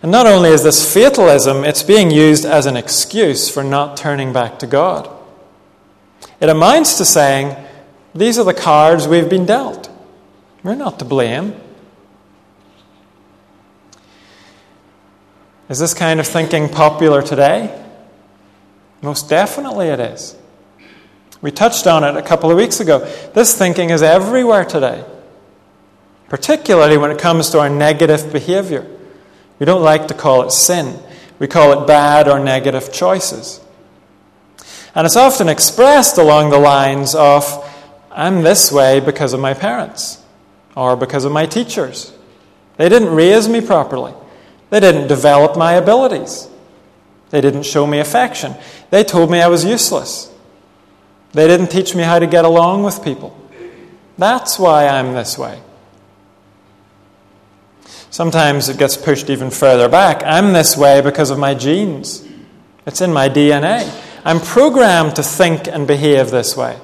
And 0.02 0.12
not 0.12 0.26
only 0.26 0.50
is 0.50 0.62
this 0.62 0.92
fatalism, 0.92 1.64
it's 1.64 1.82
being 1.82 2.10
used 2.10 2.44
as 2.44 2.66
an 2.66 2.76
excuse 2.76 3.48
for 3.48 3.64
not 3.64 3.96
turning 3.96 4.32
back 4.32 4.58
to 4.60 4.66
God. 4.66 5.08
It 6.38 6.48
amounts 6.48 6.98
to 6.98 7.04
saying, 7.04 7.56
These 8.14 8.38
are 8.38 8.44
the 8.44 8.54
cards 8.54 9.08
we've 9.08 9.28
been 9.28 9.46
dealt. 9.46 9.90
We're 10.62 10.74
not 10.74 10.98
to 10.98 11.04
blame. 11.04 11.54
Is 15.68 15.78
this 15.78 15.94
kind 15.94 16.20
of 16.20 16.26
thinking 16.26 16.68
popular 16.68 17.22
today? 17.22 17.82
Most 19.02 19.28
definitely 19.28 19.88
it 19.88 20.00
is. 20.00 20.36
We 21.40 21.50
touched 21.50 21.86
on 21.86 22.04
it 22.04 22.16
a 22.16 22.22
couple 22.22 22.50
of 22.50 22.56
weeks 22.56 22.80
ago. 22.80 23.00
This 23.34 23.56
thinking 23.56 23.90
is 23.90 24.02
everywhere 24.02 24.64
today, 24.64 25.04
particularly 26.28 26.96
when 26.96 27.10
it 27.10 27.18
comes 27.18 27.50
to 27.50 27.60
our 27.60 27.68
negative 27.68 28.32
behavior. 28.32 28.86
We 29.58 29.66
don't 29.66 29.82
like 29.82 30.08
to 30.08 30.14
call 30.14 30.42
it 30.42 30.52
sin, 30.52 30.98
we 31.38 31.46
call 31.46 31.80
it 31.80 31.86
bad 31.86 32.28
or 32.28 32.38
negative 32.38 32.92
choices. 32.92 33.60
And 34.94 35.06
it's 35.06 35.16
often 35.16 35.48
expressed 35.48 36.18
along 36.18 36.50
the 36.50 36.58
lines 36.58 37.14
of, 37.14 37.44
I'm 38.10 38.42
this 38.42 38.72
way 38.72 39.00
because 39.00 39.34
of 39.34 39.40
my 39.40 39.52
parents 39.52 40.22
or 40.74 40.96
because 40.96 41.24
of 41.24 41.32
my 41.32 41.46
teachers. 41.46 42.12
They 42.78 42.88
didn't 42.88 43.14
raise 43.14 43.48
me 43.48 43.60
properly, 43.60 44.14
they 44.70 44.80
didn't 44.80 45.08
develop 45.08 45.56
my 45.56 45.74
abilities, 45.74 46.48
they 47.30 47.40
didn't 47.40 47.64
show 47.64 47.86
me 47.86 47.98
affection, 47.98 48.54
they 48.90 49.04
told 49.04 49.30
me 49.30 49.40
I 49.40 49.48
was 49.48 49.64
useless. 49.64 50.32
They 51.32 51.46
didn't 51.46 51.66
teach 51.66 51.94
me 51.94 52.02
how 52.02 52.18
to 52.18 52.26
get 52.26 52.46
along 52.46 52.82
with 52.82 53.04
people. 53.04 53.36
That's 54.16 54.58
why 54.58 54.88
I'm 54.88 55.12
this 55.12 55.36
way. 55.36 55.60
Sometimes 58.16 58.70
it 58.70 58.78
gets 58.78 58.96
pushed 58.96 59.28
even 59.28 59.50
further 59.50 59.90
back. 59.90 60.22
I'm 60.24 60.54
this 60.54 60.74
way 60.74 61.02
because 61.02 61.28
of 61.28 61.38
my 61.38 61.52
genes, 61.52 62.26
it's 62.86 63.02
in 63.02 63.12
my 63.12 63.28
DNA. 63.28 63.86
I'm 64.24 64.40
programmed 64.40 65.16
to 65.16 65.22
think 65.22 65.68
and 65.68 65.86
behave 65.86 66.30
this 66.30 66.56
way. 66.56 66.78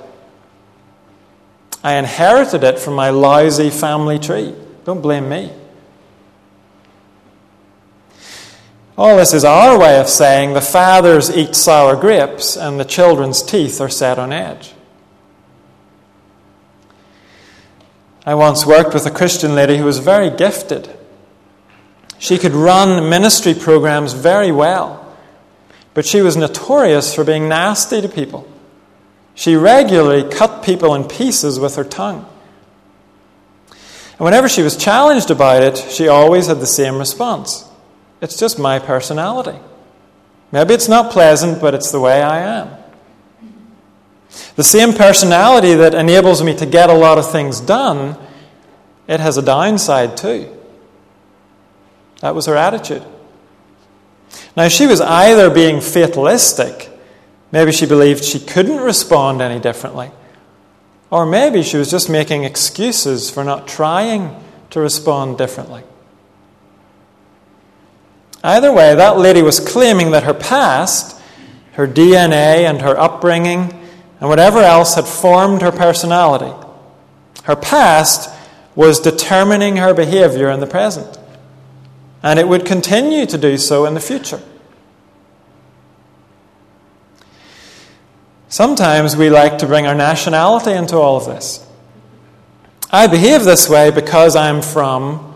I 1.83 1.95
inherited 1.95 2.63
it 2.65 2.79
from 2.79 2.93
my 2.93 3.09
lousy 3.09 3.71
family 3.71 4.19
tree. 4.19 4.55
Don't 4.85 5.01
blame 5.01 5.31
me. 5.31 5.51
All 8.99 9.17
this 9.17 9.33
is 9.33 9.43
our 9.43 9.79
way 9.79 9.99
of 9.99 10.11
saying 10.11 10.53
the 10.53 10.61
fathers 10.61 11.35
eat 11.35 11.57
sour 11.57 11.97
grapes 11.97 12.59
and 12.59 12.79
the 12.79 12.85
children's 12.85 13.43
teeth 13.43 13.81
are 13.81 13.89
set 13.89 14.19
on 14.19 14.35
edge. 14.35 14.75
I 18.27 18.35
once 18.35 18.67
worked 18.67 18.93
with 18.93 19.07
a 19.07 19.11
Christian 19.11 19.55
lady 19.55 19.79
who 19.79 19.87
was 19.87 19.99
very 19.99 20.29
gifted. 20.29 20.99
She 22.23 22.39
could 22.39 22.53
run 22.53 23.11
ministry 23.11 23.53
programs 23.53 24.13
very 24.13 24.53
well. 24.53 25.13
But 25.93 26.07
she 26.07 26.21
was 26.23 26.37
notorious 26.37 27.13
for 27.13 27.25
being 27.25 27.49
nasty 27.49 28.01
to 28.01 28.09
people. 28.09 28.49
She 29.35 29.57
regularly 29.57 30.33
cut 30.33 30.63
people 30.63 30.95
in 30.95 31.03
pieces 31.03 31.59
with 31.59 31.75
her 31.75 31.83
tongue. 31.83 32.25
And 33.71 34.21
whenever 34.21 34.49
she 34.49 34.63
was 34.63 34.77
challenged 34.77 35.33
about 35.33 35.65
it, 35.65 35.77
she 35.77 36.07
always 36.07 36.47
had 36.47 36.61
the 36.61 36.67
same 36.67 36.97
response 36.97 37.69
It's 38.21 38.39
just 38.39 38.57
my 38.57 38.79
personality. 38.79 39.59
Maybe 40.53 40.75
it's 40.75 40.89
not 40.89 41.11
pleasant, 41.11 41.61
but 41.61 41.75
it's 41.75 41.91
the 41.91 41.99
way 41.99 42.23
I 42.23 42.61
am. 42.61 42.71
The 44.55 44.63
same 44.63 44.93
personality 44.93 45.75
that 45.75 45.93
enables 45.93 46.41
me 46.41 46.55
to 46.55 46.67
get 46.67 46.89
a 46.89 46.95
lot 46.95 47.19
of 47.19 47.33
things 47.33 47.59
done, 47.59 48.17
it 49.09 49.19
has 49.19 49.39
a 49.39 49.43
downside 49.43 50.17
too. 50.17 50.62
That 52.23 52.37
was 52.37 52.47
her 52.47 52.57
attitude. 52.57 53.03
Now, 54.57 54.69
she 54.69 54.87
was 54.87 55.01
either 55.01 55.51
being 55.51 55.81
fatalistic, 55.81 56.89
maybe 57.51 57.73
she 57.73 57.85
believed 57.85 58.25
she 58.25 58.39
couldn't 58.39 58.79
respond 58.79 59.43
any 59.43 59.61
differently, 59.61 60.11
or 61.11 61.27
maybe 61.27 61.63
she 61.63 61.77
was 61.77 61.91
just 61.91 62.09
making 62.09 62.45
excuses 62.45 63.29
for 63.29 63.43
not 63.43 63.67
trying 63.67 64.41
to 64.71 64.81
respond 64.81 65.37
differently. 65.37 65.83
Either 68.45 68.73
way, 68.73 68.95
that 68.95 69.19
lady 69.19 69.43
was 69.43 69.59
claiming 69.59 70.13
that 70.13 70.23
her 70.23 70.35
past, 70.35 71.21
her 71.73 71.89
DNA, 71.89 72.69
and 72.69 72.83
her 72.83 72.97
upbringing, 72.99 73.73
and 74.21 74.29
whatever 74.29 74.61
else 74.61 74.95
had 74.95 75.07
formed 75.07 75.61
her 75.61 75.73
personality, 75.73 76.55
her 77.45 77.57
past 77.57 78.31
was 78.77 79.01
determining 79.01 79.79
her 79.79 79.93
behavior 79.93 80.49
in 80.51 80.61
the 80.61 80.67
present 80.69 81.19
and 82.23 82.39
it 82.39 82.47
would 82.47 82.65
continue 82.65 83.27
to 83.27 83.39
do 83.39 83.57
so 83.57 83.85
in 83.85 83.95
the 83.95 84.01
future. 84.01 84.41
Sometimes 88.49 89.17
we 89.17 89.31
like 89.31 89.59
to 89.59 89.67
bring 89.67 89.87
our 89.87 89.95
nationality 89.95 90.73
into 90.73 90.97
all 90.97 91.17
of 91.17 91.25
this. 91.25 91.67
I 92.91 93.07
behave 93.07 93.45
this 93.45 93.69
way 93.69 93.91
because 93.91 94.37
I'm 94.37 94.61
from, 94.61 95.35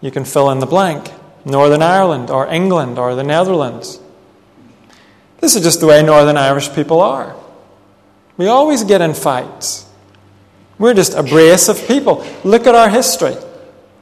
you 0.00 0.12
can 0.12 0.24
fill 0.24 0.50
in 0.50 0.60
the 0.60 0.66
blank, 0.66 1.12
Northern 1.44 1.82
Ireland 1.82 2.30
or 2.30 2.46
England 2.46 2.98
or 2.98 3.16
the 3.16 3.24
Netherlands. 3.24 3.98
This 5.40 5.56
is 5.56 5.62
just 5.64 5.80
the 5.80 5.86
way 5.88 6.02
Northern 6.02 6.36
Irish 6.36 6.72
people 6.72 7.00
are. 7.00 7.34
We 8.36 8.46
always 8.46 8.84
get 8.84 9.00
in 9.00 9.14
fights. 9.14 9.86
We're 10.78 10.94
just 10.94 11.14
abrasive 11.14 11.86
people. 11.86 12.24
Look 12.44 12.66
at 12.66 12.74
our 12.74 12.88
history. 12.88 13.34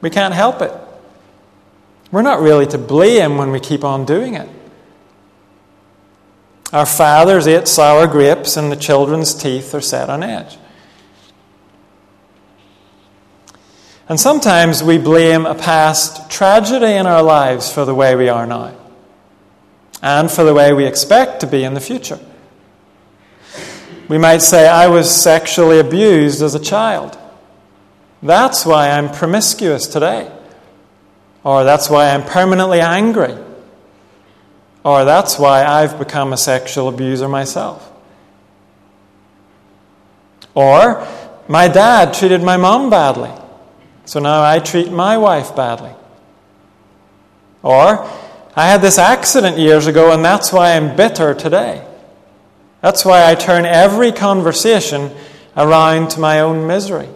We 0.01 0.09
can't 0.09 0.33
help 0.33 0.61
it. 0.61 0.71
We're 2.13 2.21
not 2.21 2.41
really 2.41 2.67
to 2.67 2.77
blame 2.77 3.37
when 3.37 3.49
we 3.49 3.59
keep 3.59 3.83
on 3.83 4.05
doing 4.05 4.35
it. 4.35 4.47
Our 6.71 6.85
fathers 6.85 7.47
ate 7.47 7.67
sour 7.67 8.05
grapes, 8.05 8.55
and 8.55 8.71
the 8.71 8.75
children's 8.75 9.33
teeth 9.33 9.73
are 9.73 9.81
set 9.81 10.11
on 10.11 10.21
edge. 10.21 10.59
And 14.07 14.19
sometimes 14.19 14.83
we 14.83 14.99
blame 14.99 15.47
a 15.47 15.55
past 15.55 16.29
tragedy 16.29 16.93
in 16.93 17.07
our 17.07 17.23
lives 17.23 17.73
for 17.73 17.83
the 17.83 17.95
way 17.95 18.15
we 18.15 18.29
are 18.29 18.45
now, 18.45 18.77
and 20.03 20.29
for 20.29 20.43
the 20.43 20.53
way 20.53 20.71
we 20.71 20.85
expect 20.85 21.39
to 21.39 21.47
be 21.47 21.63
in 21.63 21.73
the 21.73 21.81
future. 21.81 22.19
We 24.07 24.19
might 24.19 24.43
say, 24.43 24.67
I 24.67 24.85
was 24.85 25.09
sexually 25.09 25.79
abused 25.79 26.43
as 26.43 26.53
a 26.53 26.59
child. 26.59 27.17
That's 28.21 28.67
why 28.67 28.91
I'm 28.91 29.09
promiscuous 29.09 29.87
today. 29.87 30.31
Or 31.43 31.63
that's 31.63 31.89
why 31.89 32.09
I'm 32.09 32.23
permanently 32.23 32.79
angry. 32.79 33.35
Or 34.83 35.05
that's 35.05 35.37
why 35.37 35.65
I've 35.65 35.99
become 35.99 36.33
a 36.33 36.37
sexual 36.37 36.87
abuser 36.87 37.27
myself. 37.27 37.89
Or 40.55 41.05
my 41.47 41.67
dad 41.67 42.13
treated 42.13 42.41
my 42.41 42.57
mom 42.57 42.89
badly. 42.89 43.31
So 44.05 44.19
now 44.19 44.43
I 44.43 44.59
treat 44.59 44.91
my 44.91 45.17
wife 45.17 45.55
badly. 45.55 45.91
Or 47.61 48.09
I 48.55 48.67
had 48.67 48.81
this 48.81 48.97
accident 48.97 49.57
years 49.57 49.87
ago 49.87 50.11
and 50.11 50.23
that's 50.23 50.51
why 50.53 50.73
I'm 50.75 50.95
bitter 50.95 51.33
today. 51.33 51.85
That's 52.81 53.05
why 53.05 53.29
I 53.29 53.35
turn 53.35 53.65
every 53.65 54.11
conversation 54.11 55.11
around 55.55 56.09
to 56.11 56.19
my 56.19 56.41
own 56.41 56.67
misery. 56.67 57.07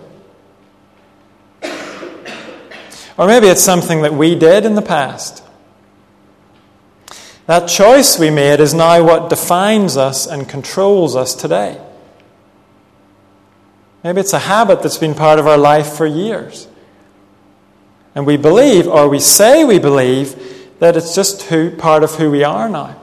Or 3.17 3.27
maybe 3.27 3.47
it's 3.47 3.63
something 3.63 4.03
that 4.03 4.13
we 4.13 4.35
did 4.35 4.65
in 4.65 4.75
the 4.75 4.81
past. 4.81 5.43
That 7.47 7.67
choice 7.67 8.19
we 8.19 8.29
made 8.29 8.59
is 8.59 8.73
now 8.73 9.03
what 9.03 9.29
defines 9.29 9.97
us 9.97 10.27
and 10.27 10.47
controls 10.47 11.15
us 11.15 11.33
today. 11.33 11.81
Maybe 14.03 14.19
it's 14.19 14.33
a 14.33 14.39
habit 14.39 14.83
that's 14.83 14.97
been 14.97 15.15
part 15.15 15.39
of 15.39 15.47
our 15.47 15.57
life 15.57 15.93
for 15.93 16.05
years. 16.05 16.67
And 18.13 18.25
we 18.25 18.37
believe, 18.37 18.87
or 18.87 19.09
we 19.09 19.19
say 19.19 19.63
we 19.63 19.79
believe, 19.79 20.79
that 20.79 20.95
it's 20.95 21.15
just 21.15 21.43
who, 21.43 21.71
part 21.71 22.03
of 22.03 22.15
who 22.15 22.29
we 22.29 22.43
are 22.43 22.69
now. 22.69 22.99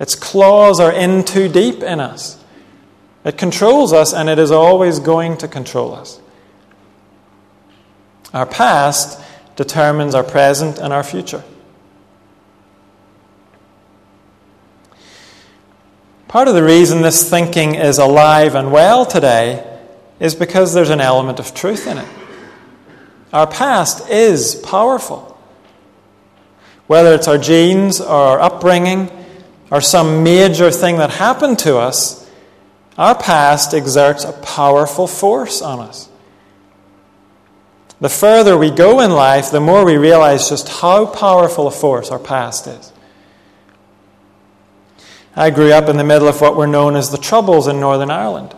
Its 0.00 0.14
claws 0.14 0.80
are 0.80 0.92
in 0.92 1.24
too 1.24 1.48
deep 1.48 1.82
in 1.82 2.00
us. 2.00 2.42
It 3.24 3.38
controls 3.38 3.92
us, 3.92 4.12
and 4.12 4.28
it 4.28 4.38
is 4.38 4.50
always 4.50 4.98
going 4.98 5.36
to 5.38 5.48
control 5.48 5.94
us. 5.94 6.20
Our 8.34 8.46
past 8.46 9.22
determines 9.54 10.14
our 10.16 10.24
present 10.24 10.78
and 10.78 10.92
our 10.92 11.04
future. 11.04 11.44
Part 16.26 16.48
of 16.48 16.54
the 16.54 16.64
reason 16.64 17.00
this 17.00 17.30
thinking 17.30 17.76
is 17.76 17.98
alive 17.98 18.56
and 18.56 18.72
well 18.72 19.06
today 19.06 19.64
is 20.18 20.34
because 20.34 20.74
there's 20.74 20.90
an 20.90 21.00
element 21.00 21.38
of 21.38 21.54
truth 21.54 21.86
in 21.86 21.98
it. 21.98 22.08
Our 23.32 23.46
past 23.46 24.10
is 24.10 24.56
powerful. 24.56 25.38
Whether 26.88 27.14
it's 27.14 27.28
our 27.28 27.38
genes 27.38 28.00
or 28.00 28.08
our 28.08 28.40
upbringing 28.40 29.10
or 29.70 29.80
some 29.80 30.24
major 30.24 30.72
thing 30.72 30.96
that 30.96 31.10
happened 31.10 31.60
to 31.60 31.76
us, 31.76 32.28
our 32.98 33.14
past 33.14 33.72
exerts 33.72 34.24
a 34.24 34.32
powerful 34.32 35.06
force 35.06 35.62
on 35.62 35.78
us. 35.78 36.08
The 38.04 38.10
further 38.10 38.58
we 38.58 38.70
go 38.70 39.00
in 39.00 39.12
life, 39.12 39.50
the 39.50 39.60
more 39.60 39.82
we 39.82 39.96
realize 39.96 40.50
just 40.50 40.68
how 40.68 41.06
powerful 41.06 41.66
a 41.66 41.70
force 41.70 42.10
our 42.10 42.18
past 42.18 42.66
is. 42.66 42.92
I 45.34 45.48
grew 45.48 45.72
up 45.72 45.88
in 45.88 45.96
the 45.96 46.04
middle 46.04 46.28
of 46.28 46.38
what 46.42 46.54
were 46.54 46.66
known 46.66 46.96
as 46.96 47.10
the 47.10 47.16
Troubles 47.16 47.66
in 47.66 47.80
Northern 47.80 48.10
Ireland. 48.10 48.54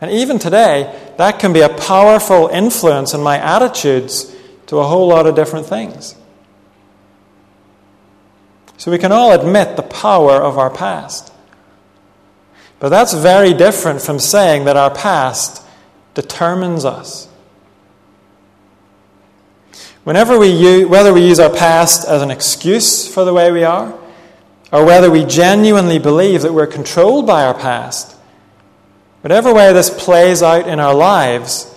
And 0.00 0.10
even 0.10 0.40
today, 0.40 1.12
that 1.16 1.38
can 1.38 1.52
be 1.52 1.60
a 1.60 1.68
powerful 1.68 2.48
influence 2.48 3.14
in 3.14 3.20
my 3.20 3.38
attitudes 3.38 4.34
to 4.66 4.80
a 4.80 4.84
whole 4.84 5.06
lot 5.06 5.28
of 5.28 5.36
different 5.36 5.66
things. 5.66 6.16
So 8.78 8.90
we 8.90 8.98
can 8.98 9.12
all 9.12 9.30
admit 9.30 9.76
the 9.76 9.84
power 9.84 10.42
of 10.42 10.58
our 10.58 10.70
past. 10.70 11.32
But 12.80 12.88
that's 12.88 13.14
very 13.14 13.54
different 13.54 14.02
from 14.02 14.18
saying 14.18 14.64
that 14.64 14.76
our 14.76 14.92
past 14.92 15.62
determines 16.14 16.84
us. 16.84 17.28
Whenever 20.06 20.38
we 20.38 20.46
use, 20.46 20.86
whether 20.86 21.12
we 21.12 21.26
use 21.26 21.40
our 21.40 21.52
past 21.52 22.06
as 22.06 22.22
an 22.22 22.30
excuse 22.30 23.12
for 23.12 23.24
the 23.24 23.34
way 23.34 23.50
we 23.50 23.64
are, 23.64 23.92
or 24.72 24.84
whether 24.84 25.10
we 25.10 25.24
genuinely 25.24 25.98
believe 25.98 26.42
that 26.42 26.54
we're 26.54 26.64
controlled 26.64 27.26
by 27.26 27.44
our 27.44 27.54
past, 27.54 28.16
whatever 29.22 29.52
way 29.52 29.72
this 29.72 29.90
plays 29.90 30.44
out 30.44 30.68
in 30.68 30.78
our 30.78 30.94
lives, 30.94 31.74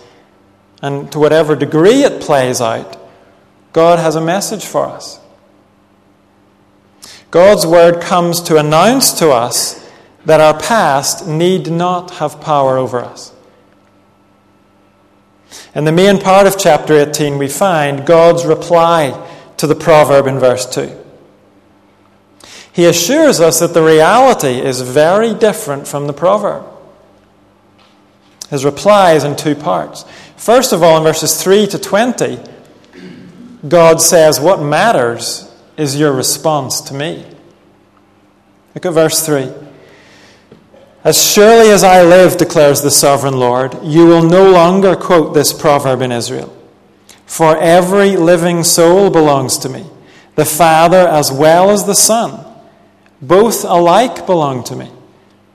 and 0.80 1.10
to 1.10 1.18
whatever 1.18 1.56
degree 1.56 2.04
it 2.04 2.22
plays 2.22 2.60
out, 2.60 2.96
God 3.72 3.98
has 3.98 4.14
a 4.14 4.20
message 4.20 4.64
for 4.64 4.86
us. 4.86 5.18
God's 7.32 7.66
word 7.66 8.00
comes 8.00 8.40
to 8.42 8.58
announce 8.58 9.10
to 9.14 9.30
us 9.30 9.90
that 10.24 10.40
our 10.40 10.56
past 10.56 11.26
need 11.26 11.68
not 11.68 12.12
have 12.12 12.40
power 12.40 12.78
over 12.78 13.00
us. 13.00 13.32
In 15.74 15.84
the 15.84 15.92
main 15.92 16.18
part 16.18 16.46
of 16.46 16.58
chapter 16.58 16.94
18, 16.94 17.38
we 17.38 17.48
find 17.48 18.04
God's 18.04 18.44
reply 18.44 19.28
to 19.56 19.66
the 19.66 19.74
proverb 19.74 20.26
in 20.26 20.38
verse 20.38 20.66
2. 20.66 20.96
He 22.72 22.86
assures 22.86 23.40
us 23.40 23.60
that 23.60 23.74
the 23.74 23.82
reality 23.82 24.60
is 24.60 24.80
very 24.80 25.34
different 25.34 25.86
from 25.86 26.06
the 26.06 26.12
proverb. 26.12 26.64
His 28.48 28.64
reply 28.64 29.12
is 29.12 29.22
in 29.22 29.36
two 29.36 29.54
parts. 29.54 30.04
First 30.36 30.72
of 30.72 30.82
all, 30.82 30.96
in 30.98 31.04
verses 31.04 31.40
3 31.40 31.68
to 31.68 31.78
20, 31.78 32.38
God 33.68 34.00
says, 34.00 34.40
What 34.40 34.60
matters 34.60 35.54
is 35.76 35.98
your 35.98 36.12
response 36.12 36.80
to 36.82 36.94
me. 36.94 37.24
Look 38.74 38.86
at 38.86 38.92
verse 38.92 39.24
3. 39.24 39.52
As 41.02 41.32
surely 41.32 41.70
as 41.70 41.82
I 41.82 42.02
live, 42.02 42.36
declares 42.36 42.82
the 42.82 42.90
sovereign 42.90 43.38
Lord, 43.38 43.78
you 43.82 44.06
will 44.06 44.22
no 44.22 44.50
longer 44.50 44.94
quote 44.94 45.32
this 45.32 45.52
proverb 45.52 46.02
in 46.02 46.12
Israel. 46.12 46.54
For 47.24 47.56
every 47.56 48.16
living 48.16 48.64
soul 48.64 49.08
belongs 49.08 49.56
to 49.58 49.68
me, 49.68 49.86
the 50.34 50.44
Father 50.44 51.08
as 51.08 51.32
well 51.32 51.70
as 51.70 51.86
the 51.86 51.94
Son. 51.94 52.44
Both 53.22 53.64
alike 53.64 54.26
belong 54.26 54.64
to 54.64 54.76
me. 54.76 54.90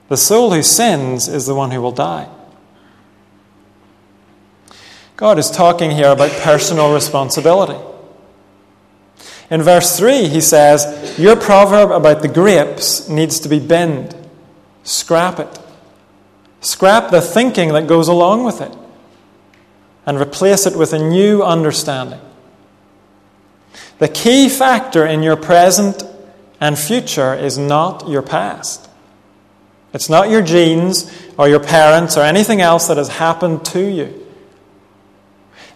The 0.10 0.18
soul 0.18 0.52
who 0.52 0.64
sins 0.64 1.28
is 1.28 1.46
the 1.46 1.56
one 1.56 1.72
who 1.72 1.82
will 1.82 1.92
die. 1.92 2.30
God 5.16 5.40
is 5.40 5.50
talking 5.50 5.92
here 5.92 6.10
about 6.10 6.32
personal 6.42 6.94
responsibility. 6.94 7.80
In 9.50 9.62
verse 9.62 9.98
3, 9.98 10.28
he 10.28 10.42
says, 10.42 11.18
Your 11.20 11.36
proverb 11.36 11.92
about 11.92 12.22
the 12.22 12.28
grapes 12.28 13.08
needs 13.08 13.40
to 13.42 13.50
be 13.50 13.60
binned. 13.60 14.15
Scrap 14.86 15.40
it. 15.40 15.60
Scrap 16.62 17.12
the 17.12 17.20
thinking 17.20 17.74
that 17.74 17.88
goes 17.88 18.08
along 18.08 18.46
with 18.46 18.62
it 18.62 18.74
and 20.06 20.22
replace 20.22 20.66
it 20.66 20.78
with 20.78 20.94
a 20.94 21.00
new 21.00 21.44
understanding. 21.44 22.22
The 23.98 24.08
key 24.08 24.48
factor 24.48 25.06
in 25.06 25.24
your 25.24 25.36
present 25.36 26.04
and 26.62 26.78
future 26.78 27.34
is 27.34 27.58
not 27.58 28.08
your 28.08 28.22
past. 28.22 28.88
It's 29.92 30.10
not 30.10 30.30
your 30.30 30.44
genes 30.44 31.12
or 31.38 31.50
your 31.50 31.60
parents 31.60 32.16
or 32.16 32.22
anything 32.22 32.62
else 32.62 32.88
that 32.88 32.98
has 32.98 33.10
happened 33.10 33.66
to 33.66 33.80
you. 33.80 34.26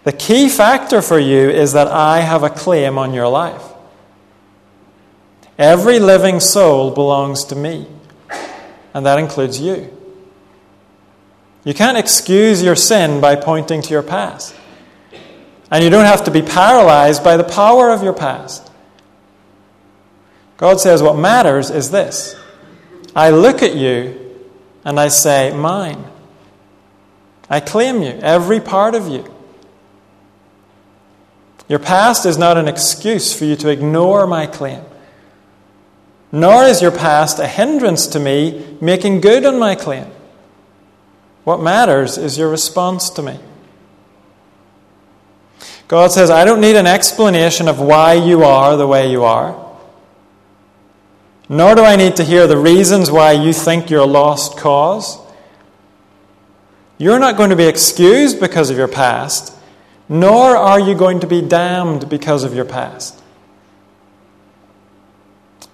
The 0.03 0.11
key 0.11 0.49
factor 0.49 1.01
for 1.01 1.17
you 1.17 1.49
is 1.49 1.73
that 1.73 1.87
I 1.87 2.19
have 2.19 2.43
a 2.43 2.49
claim 2.49 2.97
on 2.97 3.13
your 3.13 3.27
life. 3.27 3.63
Every 5.57 5.99
living 5.99 6.39
soul 6.39 6.91
belongs 6.91 7.43
to 7.45 7.55
me 7.55 7.87
and 8.93 9.05
that 9.05 9.19
includes 9.19 9.59
you. 9.59 9.95
You 11.63 11.73
can't 11.73 11.97
excuse 11.97 12.63
your 12.63 12.75
sin 12.75 13.21
by 13.21 13.35
pointing 13.35 13.81
to 13.81 13.89
your 13.89 14.03
past. 14.03 14.55
And 15.71 15.83
you 15.83 15.89
don't 15.89 16.05
have 16.05 16.23
to 16.23 16.31
be 16.31 16.41
paralyzed 16.41 17.23
by 17.23 17.37
the 17.37 17.43
power 17.43 17.91
of 17.91 18.01
your 18.01 18.13
past. 18.13 18.71
God 20.57 20.79
says 20.79 21.03
what 21.03 21.17
matters 21.17 21.69
is 21.69 21.91
this 21.91 22.35
I 23.15 23.29
look 23.29 23.61
at 23.61 23.75
you 23.75 24.45
and 24.83 24.99
I 24.99 25.09
say, 25.09 25.53
Mine. 25.55 26.05
I 27.49 27.59
claim 27.59 28.03
you, 28.03 28.11
every 28.21 28.59
part 28.59 28.93
of 28.93 29.07
you. 29.07 29.25
Your 31.67 31.79
past 31.79 32.25
is 32.25 32.37
not 32.37 32.57
an 32.57 32.67
excuse 32.67 33.37
for 33.37 33.45
you 33.45 33.55
to 33.57 33.69
ignore 33.69 34.27
my 34.27 34.45
claim 34.45 34.83
nor 36.31 36.63
is 36.63 36.81
your 36.81 36.91
past 36.91 37.39
a 37.39 37.47
hindrance 37.47 38.07
to 38.07 38.19
me 38.19 38.77
making 38.81 39.21
good 39.21 39.45
on 39.45 39.57
my 39.57 39.75
claim. 39.75 40.07
What 41.43 41.61
matters 41.61 42.17
is 42.17 42.37
your 42.37 42.49
response 42.49 43.09
to 43.11 43.21
me. 43.21 43.39
God 45.87 46.11
says, 46.11 46.29
I 46.29 46.45
don't 46.45 46.61
need 46.61 46.75
an 46.75 46.85
explanation 46.85 47.67
of 47.67 47.79
why 47.79 48.13
you 48.13 48.43
are 48.43 48.77
the 48.77 48.85
way 48.85 49.09
you 49.09 49.23
are. 49.23 49.69
Nor 51.49 51.73
do 51.73 51.83
I 51.83 51.95
need 51.95 52.15
to 52.17 52.23
hear 52.23 52.45
the 52.45 52.57
reasons 52.57 53.09
why 53.09 53.31
you 53.31 53.53
think 53.53 53.89
you're 53.89 54.01
a 54.01 54.05
lost 54.05 54.55
cause. 54.55 55.17
You're 56.99 57.17
not 57.17 57.37
going 57.37 57.49
to 57.49 57.55
be 57.55 57.65
excused 57.65 58.39
because 58.39 58.69
of 58.69 58.77
your 58.77 58.87
past, 58.87 59.55
nor 60.07 60.55
are 60.55 60.79
you 60.79 60.93
going 60.93 61.21
to 61.21 61.27
be 61.27 61.41
damned 61.41 62.07
because 62.07 62.43
of 62.43 62.53
your 62.53 62.65
past. 62.65 63.18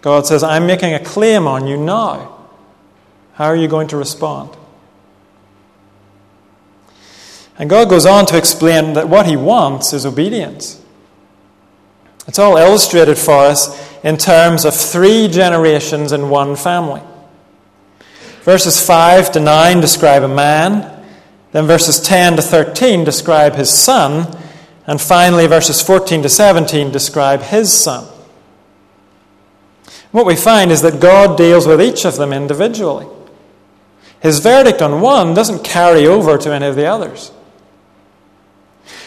God 0.05 0.27
says, 0.27 0.43
I'm 0.43 0.67
making 0.67 0.93
a 0.93 1.03
claim 1.03 1.47
on 1.47 1.65
you 1.65 1.77
now. 1.77 2.37
How 3.33 3.45
are 3.45 3.55
you 3.55 3.67
going 3.67 3.87
to 3.87 3.97
respond? 3.97 4.55
And 7.57 7.67
God 7.71 7.89
goes 7.89 8.05
on 8.05 8.27
to 8.27 8.37
explain 8.37 8.93
that 8.93 9.09
what 9.09 9.25
He 9.25 9.35
wants 9.35 9.93
is 9.93 10.05
obedience. 10.05 10.79
It's 12.27 12.37
all 12.37 12.55
illustrated 12.55 13.17
for 13.17 13.45
us 13.45 13.75
in 14.03 14.17
terms 14.17 14.63
of 14.63 14.75
three 14.75 15.27
generations 15.27 16.11
in 16.11 16.29
one 16.29 16.55
family. 16.55 17.01
Verses 18.43 18.85
5 18.85 19.31
to 19.31 19.39
9 19.39 19.81
describe 19.81 20.21
a 20.21 20.27
man, 20.27 21.03
then 21.51 21.65
verses 21.65 21.99
10 21.99 22.35
to 22.35 22.43
13 22.43 23.03
describe 23.03 23.55
his 23.55 23.71
son, 23.71 24.37
and 24.85 25.01
finally 25.01 25.47
verses 25.47 25.81
14 25.81 26.21
to 26.21 26.29
17 26.29 26.91
describe 26.91 27.41
his 27.41 27.73
son. 27.73 28.07
What 30.15 30.25
we 30.25 30.38
find 30.38 30.71
is 30.71 30.82
that 30.82 31.01
God 31.01 31.38
deals 31.38 31.67
with 31.67 31.82
each 31.82 32.06
of 32.06 32.15
them 32.15 32.32
individually. 32.32 33.06
His 34.21 34.39
verdict 34.39 34.82
on 34.82 35.01
one 35.01 35.34
doesn't 35.34 35.65
carry 35.65 36.08
over 36.08 36.38
to 36.38 36.54
any 36.54 36.67
of 36.67 36.78
the 36.78 36.86
others. 36.86 37.34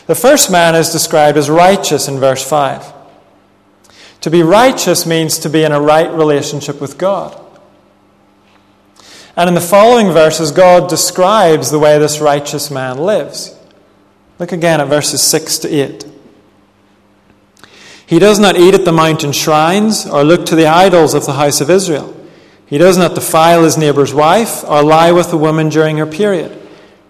The 0.06 0.14
first 0.14 0.50
man 0.50 0.74
is 0.74 0.90
described 0.90 1.38
as 1.38 1.48
righteous 1.48 2.08
in 2.08 2.18
verse 2.18 2.46
5. 2.46 2.92
To 4.20 4.30
be 4.30 4.42
righteous 4.42 5.06
means 5.06 5.38
to 5.38 5.48
be 5.48 5.62
in 5.62 5.72
a 5.72 5.80
right 5.80 6.12
relationship 6.12 6.78
with 6.78 6.98
God. 6.98 7.40
And 9.34 9.48
in 9.48 9.54
the 9.54 9.62
following 9.62 10.10
verses, 10.10 10.50
God 10.50 10.90
describes 10.90 11.70
the 11.70 11.78
way 11.78 11.98
this 11.98 12.20
righteous 12.20 12.70
man 12.70 12.98
lives. 12.98 13.58
Look 14.38 14.52
again 14.52 14.78
at 14.78 14.88
verses 14.88 15.22
6 15.22 15.60
to 15.60 15.74
8. 15.74 16.17
He 18.08 18.18
does 18.18 18.38
not 18.38 18.56
eat 18.56 18.72
at 18.72 18.86
the 18.86 18.92
mountain 18.92 19.32
shrines 19.32 20.06
or 20.06 20.24
look 20.24 20.46
to 20.46 20.56
the 20.56 20.66
idols 20.66 21.12
of 21.12 21.26
the 21.26 21.34
house 21.34 21.60
of 21.60 21.68
Israel. 21.68 22.16
He 22.64 22.78
does 22.78 22.96
not 22.96 23.14
defile 23.14 23.64
his 23.64 23.76
neighbor's 23.76 24.14
wife 24.14 24.64
or 24.64 24.82
lie 24.82 25.12
with 25.12 25.30
a 25.30 25.36
woman 25.36 25.68
during 25.68 25.98
her 25.98 26.06
period. 26.06 26.58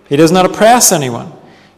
He 0.08 0.16
does 0.16 0.32
not 0.32 0.44
oppress 0.44 0.90
anyone, 0.90 1.32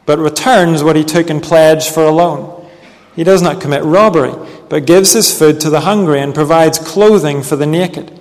but 0.07 0.19
returns 0.19 0.83
what 0.83 0.97
he 0.97 1.05
took 1.05 1.29
in 1.29 1.43
pledge 1.43 1.91
for 1.91 2.05
a 2.05 2.11
loan. 2.11 2.67
He 3.15 3.23
does 3.23 3.43
not 3.43 3.61
commit 3.61 3.85
robbery, 3.85 4.33
but 4.71 4.87
gives 4.87 5.13
his 5.13 5.39
food 5.39 5.61
to 5.61 5.69
the 5.69 5.81
hungry 5.81 6.21
and 6.21 6.35
provides 6.35 6.79
clothing 6.79 7.43
for 7.43 7.57
the 7.57 7.67
naked. 7.67 8.19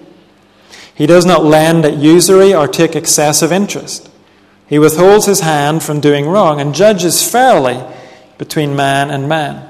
He 0.94 1.06
does 1.06 1.26
not 1.26 1.46
lend 1.46 1.86
at 1.86 1.96
usury 1.96 2.54
or 2.54 2.68
take 2.68 2.94
excessive 2.94 3.54
interest. 3.54 4.10
He 4.68 4.78
withholds 4.78 5.28
his 5.28 5.40
hand 5.40 5.82
from 5.82 6.02
doing 6.02 6.28
wrong 6.28 6.60
and 6.60 6.76
judges 6.76 7.26
fairly 7.26 7.82
between 8.38 8.76
man 8.76 9.12
and 9.12 9.30
man. 9.30 9.66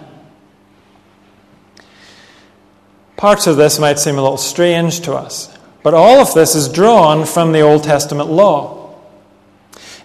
Parts 3.19 3.47
of 3.47 3.57
this 3.57 3.79
might 3.79 3.99
seem 3.99 4.17
a 4.17 4.21
little 4.21 4.37
strange 4.37 5.01
to 5.01 5.13
us, 5.13 5.53
but 5.83 5.93
all 5.93 6.21
of 6.21 6.33
this 6.33 6.55
is 6.55 6.69
drawn 6.69 7.25
from 7.25 7.51
the 7.51 7.59
Old 7.59 7.83
Testament 7.83 8.29
law. 8.29 8.95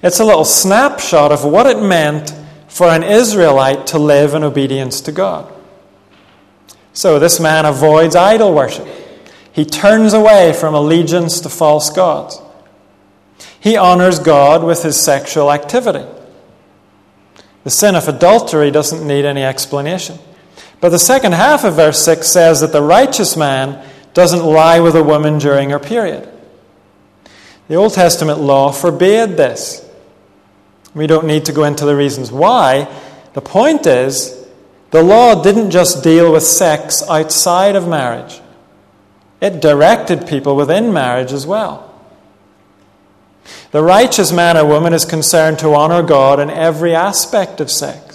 It's 0.02 0.18
a 0.18 0.24
little 0.24 0.44
snapshot 0.44 1.30
of 1.30 1.44
what 1.44 1.66
it 1.66 1.80
meant 1.80 2.34
for 2.66 2.88
an 2.88 3.04
Israelite 3.04 3.86
to 3.86 4.00
live 4.00 4.34
in 4.34 4.42
obedience 4.42 5.00
to 5.02 5.12
God. 5.12 5.48
So 6.92 7.20
this 7.20 7.38
man 7.38 7.66
avoids 7.66 8.16
idol 8.16 8.52
worship. 8.52 8.88
He 9.52 9.64
turns 9.64 10.12
away 10.12 10.52
from 10.52 10.74
allegiance 10.74 11.40
to 11.42 11.48
false 11.48 11.90
gods. 11.90 12.42
He 13.60 13.76
honors 13.76 14.18
God 14.18 14.64
with 14.64 14.82
his 14.82 15.00
sexual 15.00 15.52
activity. 15.52 16.04
The 17.62 17.70
sin 17.70 17.94
of 17.94 18.08
adultery 18.08 18.72
doesn't 18.72 19.06
need 19.06 19.24
any 19.24 19.44
explanation. 19.44 20.18
But 20.84 20.90
the 20.90 20.98
second 20.98 21.32
half 21.32 21.64
of 21.64 21.76
verse 21.76 22.04
6 22.04 22.28
says 22.28 22.60
that 22.60 22.72
the 22.72 22.82
righteous 22.82 23.38
man 23.38 23.82
doesn't 24.12 24.44
lie 24.44 24.80
with 24.80 24.94
a 24.94 25.02
woman 25.02 25.38
during 25.38 25.70
her 25.70 25.78
period. 25.78 26.28
The 27.68 27.76
Old 27.76 27.94
Testament 27.94 28.40
law 28.40 28.70
forbade 28.70 29.38
this. 29.38 29.82
We 30.94 31.06
don't 31.06 31.26
need 31.26 31.46
to 31.46 31.54
go 31.54 31.64
into 31.64 31.86
the 31.86 31.96
reasons 31.96 32.30
why. 32.30 32.94
The 33.32 33.40
point 33.40 33.86
is, 33.86 34.46
the 34.90 35.02
law 35.02 35.42
didn't 35.42 35.70
just 35.70 36.04
deal 36.04 36.30
with 36.30 36.42
sex 36.42 37.02
outside 37.08 37.76
of 37.76 37.88
marriage, 37.88 38.42
it 39.40 39.62
directed 39.62 40.26
people 40.26 40.54
within 40.54 40.92
marriage 40.92 41.32
as 41.32 41.46
well. 41.46 41.98
The 43.70 43.82
righteous 43.82 44.32
man 44.32 44.58
or 44.58 44.66
woman 44.66 44.92
is 44.92 45.06
concerned 45.06 45.60
to 45.60 45.74
honor 45.74 46.02
God 46.02 46.40
in 46.40 46.50
every 46.50 46.94
aspect 46.94 47.62
of 47.62 47.70
sex. 47.70 48.13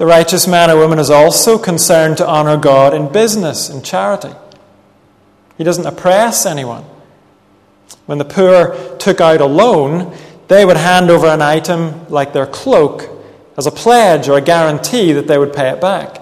The 0.00 0.06
righteous 0.06 0.48
man 0.48 0.70
or 0.70 0.78
woman 0.78 0.98
is 0.98 1.10
also 1.10 1.58
concerned 1.58 2.16
to 2.16 2.26
honor 2.26 2.56
God 2.56 2.94
in 2.94 3.12
business 3.12 3.68
and 3.68 3.84
charity. 3.84 4.32
He 5.58 5.62
doesn't 5.62 5.84
oppress 5.84 6.46
anyone. 6.46 6.84
When 8.06 8.16
the 8.16 8.24
poor 8.24 8.96
took 8.96 9.20
out 9.20 9.42
a 9.42 9.44
loan, 9.44 10.16
they 10.48 10.64
would 10.64 10.78
hand 10.78 11.10
over 11.10 11.26
an 11.26 11.42
item 11.42 12.08
like 12.08 12.32
their 12.32 12.46
cloak 12.46 13.10
as 13.58 13.66
a 13.66 13.70
pledge 13.70 14.26
or 14.26 14.38
a 14.38 14.40
guarantee 14.40 15.12
that 15.12 15.26
they 15.26 15.36
would 15.36 15.52
pay 15.52 15.68
it 15.68 15.82
back. 15.82 16.16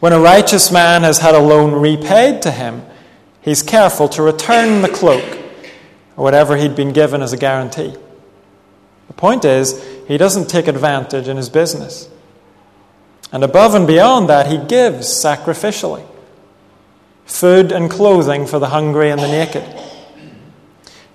When 0.00 0.12
a 0.12 0.18
righteous 0.18 0.72
man 0.72 1.04
has 1.04 1.18
had 1.18 1.36
a 1.36 1.38
loan 1.38 1.70
repaid 1.80 2.42
to 2.42 2.50
him, 2.50 2.82
he's 3.42 3.62
careful 3.62 4.08
to 4.08 4.22
return 4.22 4.82
the 4.82 4.88
cloak 4.88 5.38
or 6.16 6.24
whatever 6.24 6.56
he'd 6.56 6.74
been 6.74 6.92
given 6.92 7.22
as 7.22 7.32
a 7.32 7.36
guarantee. 7.36 7.94
The 9.06 9.14
point 9.14 9.44
is, 9.44 9.80
he 10.08 10.18
doesn't 10.18 10.50
take 10.50 10.66
advantage 10.66 11.28
in 11.28 11.36
his 11.36 11.48
business. 11.48 12.08
And 13.34 13.42
above 13.42 13.74
and 13.74 13.84
beyond 13.84 14.28
that, 14.28 14.46
he 14.46 14.58
gives 14.58 15.08
sacrificially 15.08 16.06
food 17.26 17.72
and 17.72 17.90
clothing 17.90 18.46
for 18.46 18.60
the 18.60 18.68
hungry 18.68 19.10
and 19.10 19.20
the 19.20 19.26
naked. 19.26 19.64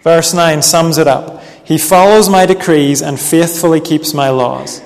Verse 0.02 0.34
9 0.34 0.62
sums 0.62 0.98
it 0.98 1.08
up 1.08 1.42
He 1.64 1.78
follows 1.78 2.28
my 2.28 2.46
decrees 2.46 3.02
and 3.02 3.18
faithfully 3.18 3.80
keeps 3.80 4.14
my 4.14 4.30
laws. 4.30 4.82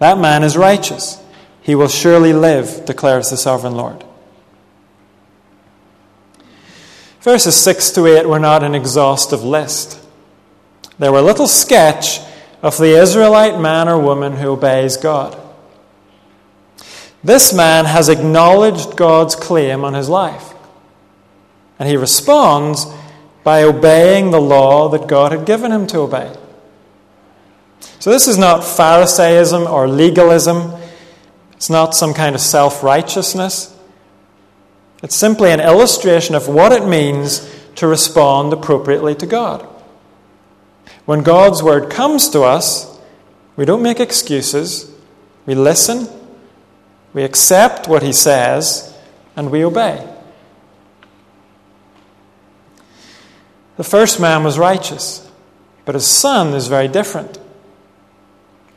That 0.00 0.18
man 0.18 0.42
is 0.42 0.58
righteous. 0.58 1.18
He 1.62 1.74
will 1.74 1.88
surely 1.88 2.34
live, 2.34 2.84
declares 2.84 3.30
the 3.30 3.38
sovereign 3.38 3.74
Lord. 3.74 4.04
Verses 7.22 7.56
6 7.56 7.90
to 7.92 8.06
8 8.06 8.28
were 8.28 8.38
not 8.38 8.62
an 8.62 8.74
exhaustive 8.74 9.42
list. 9.42 9.98
They 10.98 11.08
were 11.08 11.20
a 11.20 11.22
little 11.22 11.48
sketch 11.48 12.20
of 12.60 12.76
the 12.76 13.00
Israelite 13.00 13.58
man 13.58 13.88
or 13.88 13.98
woman 13.98 14.34
who 14.34 14.50
obeys 14.50 14.98
God. 14.98 15.45
This 17.26 17.52
man 17.52 17.86
has 17.86 18.08
acknowledged 18.08 18.96
God's 18.96 19.34
claim 19.34 19.84
on 19.84 19.94
his 19.94 20.08
life. 20.08 20.54
And 21.76 21.88
he 21.88 21.96
responds 21.96 22.86
by 23.42 23.64
obeying 23.64 24.30
the 24.30 24.40
law 24.40 24.88
that 24.90 25.08
God 25.08 25.32
had 25.32 25.44
given 25.44 25.72
him 25.72 25.88
to 25.88 25.98
obey. 25.98 26.32
So, 27.98 28.10
this 28.10 28.28
is 28.28 28.38
not 28.38 28.60
Pharisaism 28.62 29.66
or 29.66 29.88
legalism. 29.88 30.72
It's 31.54 31.68
not 31.68 31.96
some 31.96 32.14
kind 32.14 32.36
of 32.36 32.40
self 32.40 32.84
righteousness. 32.84 33.76
It's 35.02 35.16
simply 35.16 35.50
an 35.50 35.58
illustration 35.58 36.36
of 36.36 36.46
what 36.46 36.70
it 36.70 36.86
means 36.86 37.52
to 37.74 37.88
respond 37.88 38.52
appropriately 38.52 39.16
to 39.16 39.26
God. 39.26 39.66
When 41.06 41.24
God's 41.24 41.60
word 41.60 41.90
comes 41.90 42.28
to 42.28 42.42
us, 42.42 43.00
we 43.56 43.64
don't 43.64 43.82
make 43.82 43.98
excuses, 43.98 44.94
we 45.44 45.56
listen 45.56 46.15
we 47.16 47.24
accept 47.24 47.88
what 47.88 48.02
he 48.02 48.12
says 48.12 48.94
and 49.36 49.50
we 49.50 49.64
obey. 49.64 50.06
The 53.78 53.84
first 53.84 54.20
man 54.20 54.44
was 54.44 54.58
righteous, 54.58 55.26
but 55.86 55.94
his 55.94 56.06
son 56.06 56.52
is 56.52 56.68
very 56.68 56.88
different. 56.88 57.38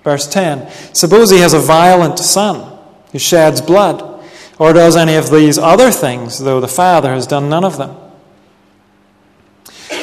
Verse 0.06 0.26
10 0.26 0.72
Suppose 0.94 1.32
he 1.32 1.40
has 1.40 1.54
a 1.54 1.60
violent 1.60 2.18
son 2.18 2.80
who 3.12 3.20
sheds 3.20 3.60
blood, 3.60 4.24
or 4.58 4.72
does 4.72 4.96
any 4.96 5.16
of 5.16 5.32
these 5.32 5.58
other 5.58 5.92
things, 5.92 6.40
though 6.40 6.62
the 6.62 6.68
father 6.70 7.14
has 7.14 7.28
done 7.28 7.50
none 7.50 7.66
of 7.66 7.76
them. 7.76 7.94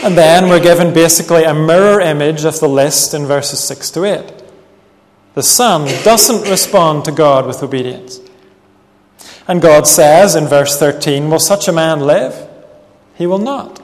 And 0.05 0.14
then 0.14 0.51
we're 0.51 0.62
given 0.62 0.92
basically 0.92 1.44
a 1.44 1.55
mirror 1.55 2.03
image 2.03 2.44
of 2.44 2.61
the 2.61 2.68
list 2.68 3.14
in 3.14 3.25
verses 3.25 3.61
6 3.61 3.92
to 3.92 4.05
8. 4.05 4.42
The 5.33 5.42
son 5.42 5.87
doesn't 6.05 6.51
respond 6.51 7.07
to 7.07 7.12
God 7.12 7.46
with 7.46 7.62
obedience. 7.62 8.20
And 9.49 9.63
God 9.63 9.87
says 9.87 10.35
in 10.35 10.47
verse 10.47 10.79
13, 10.79 11.31
Will 11.31 11.39
such 11.39 11.69
a 11.69 11.73
man 11.73 12.01
live? 12.01 12.49
He 13.15 13.27
will 13.27 13.39
not. 13.39 13.81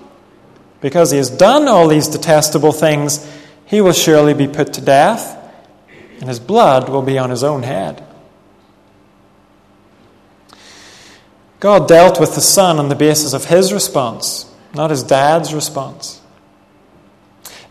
Because 0.81 1.12
he 1.12 1.18
has 1.18 1.31
done 1.31 1.68
all 1.68 1.87
these 1.87 2.09
detestable 2.09 2.72
things, 2.72 3.25
he 3.66 3.81
will 3.81 3.92
surely 3.92 4.35
be 4.35 4.48
put 4.48 4.72
to 4.75 4.81
death, 4.81 5.38
and 6.18 6.29
his 6.29 6.40
blood 6.40 6.88
will 6.88 7.03
be 7.03 7.18
on 7.18 7.31
his 7.31 7.44
own 7.44 7.62
head. 7.62 8.05
God 11.61 11.87
dealt 11.87 12.18
with 12.18 12.35
the 12.35 12.40
son 12.40 12.81
on 12.81 12.88
the 12.88 12.96
basis 12.96 13.33
of 13.33 13.44
his 13.44 13.72
response, 13.72 14.53
not 14.75 14.90
his 14.90 15.05
dad's 15.05 15.55
response. 15.55 16.20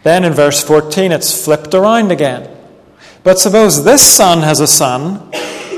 Then 0.04 0.24
in 0.24 0.34
verse 0.34 0.64
14, 0.64 1.12
it's 1.12 1.44
flipped 1.44 1.74
around 1.74 2.12
again. 2.12 2.50
But 3.24 3.38
suppose 3.38 3.84
this 3.84 4.02
son 4.02 4.44
has 4.44 4.62
a 4.62 4.68
son 4.68 5.30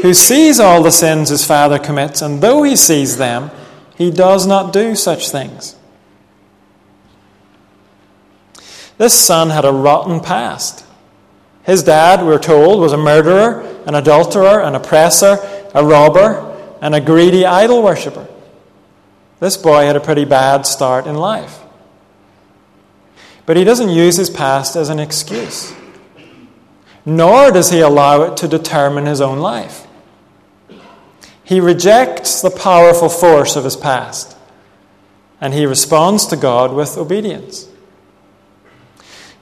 who 0.03 0.13
sees 0.13 0.59
all 0.59 0.83
the 0.83 0.91
sins 0.91 1.29
his 1.29 1.45
father 1.45 1.79
commits, 1.79 2.21
and 2.21 2.41
though 2.41 2.61
he 2.63 2.75
sees 2.75 3.15
them, 3.15 3.49
he 3.95 4.11
does 4.11 4.45
not 4.45 4.73
do 4.73 4.95
such 4.95 5.29
things. 5.29 5.77
This 8.97 9.13
son 9.13 9.49
had 9.49 9.63
a 9.63 9.71
rotten 9.71 10.19
past. 10.19 10.85
His 11.63 11.83
dad, 11.83 12.21
we're 12.21 12.37
told, 12.37 12.81
was 12.81 12.91
a 12.91 12.97
murderer, 12.97 13.61
an 13.87 13.95
adulterer, 13.95 14.59
an 14.59 14.75
oppressor, 14.75 15.37
a 15.73 15.85
robber, 15.85 16.53
and 16.81 16.93
a 16.93 16.99
greedy 16.99 17.45
idol 17.45 17.81
worshipper. 17.81 18.27
This 19.39 19.55
boy 19.55 19.85
had 19.85 19.95
a 19.95 20.01
pretty 20.01 20.25
bad 20.25 20.65
start 20.65 21.07
in 21.07 21.15
life. 21.15 21.61
But 23.45 23.55
he 23.55 23.63
doesn't 23.63 23.89
use 23.89 24.17
his 24.17 24.29
past 24.29 24.75
as 24.75 24.89
an 24.89 24.99
excuse, 24.99 25.73
nor 27.05 27.51
does 27.51 27.71
he 27.71 27.79
allow 27.79 28.23
it 28.23 28.35
to 28.35 28.49
determine 28.49 29.05
his 29.05 29.21
own 29.21 29.39
life. 29.39 29.87
He 31.43 31.59
rejects 31.59 32.41
the 32.41 32.49
powerful 32.49 33.09
force 33.09 33.55
of 33.55 33.63
his 33.63 33.75
past 33.75 34.37
and 35.43 35.53
he 35.53 35.65
responds 35.65 36.25
to 36.27 36.37
God 36.37 36.73
with 36.73 36.97
obedience. 36.97 37.67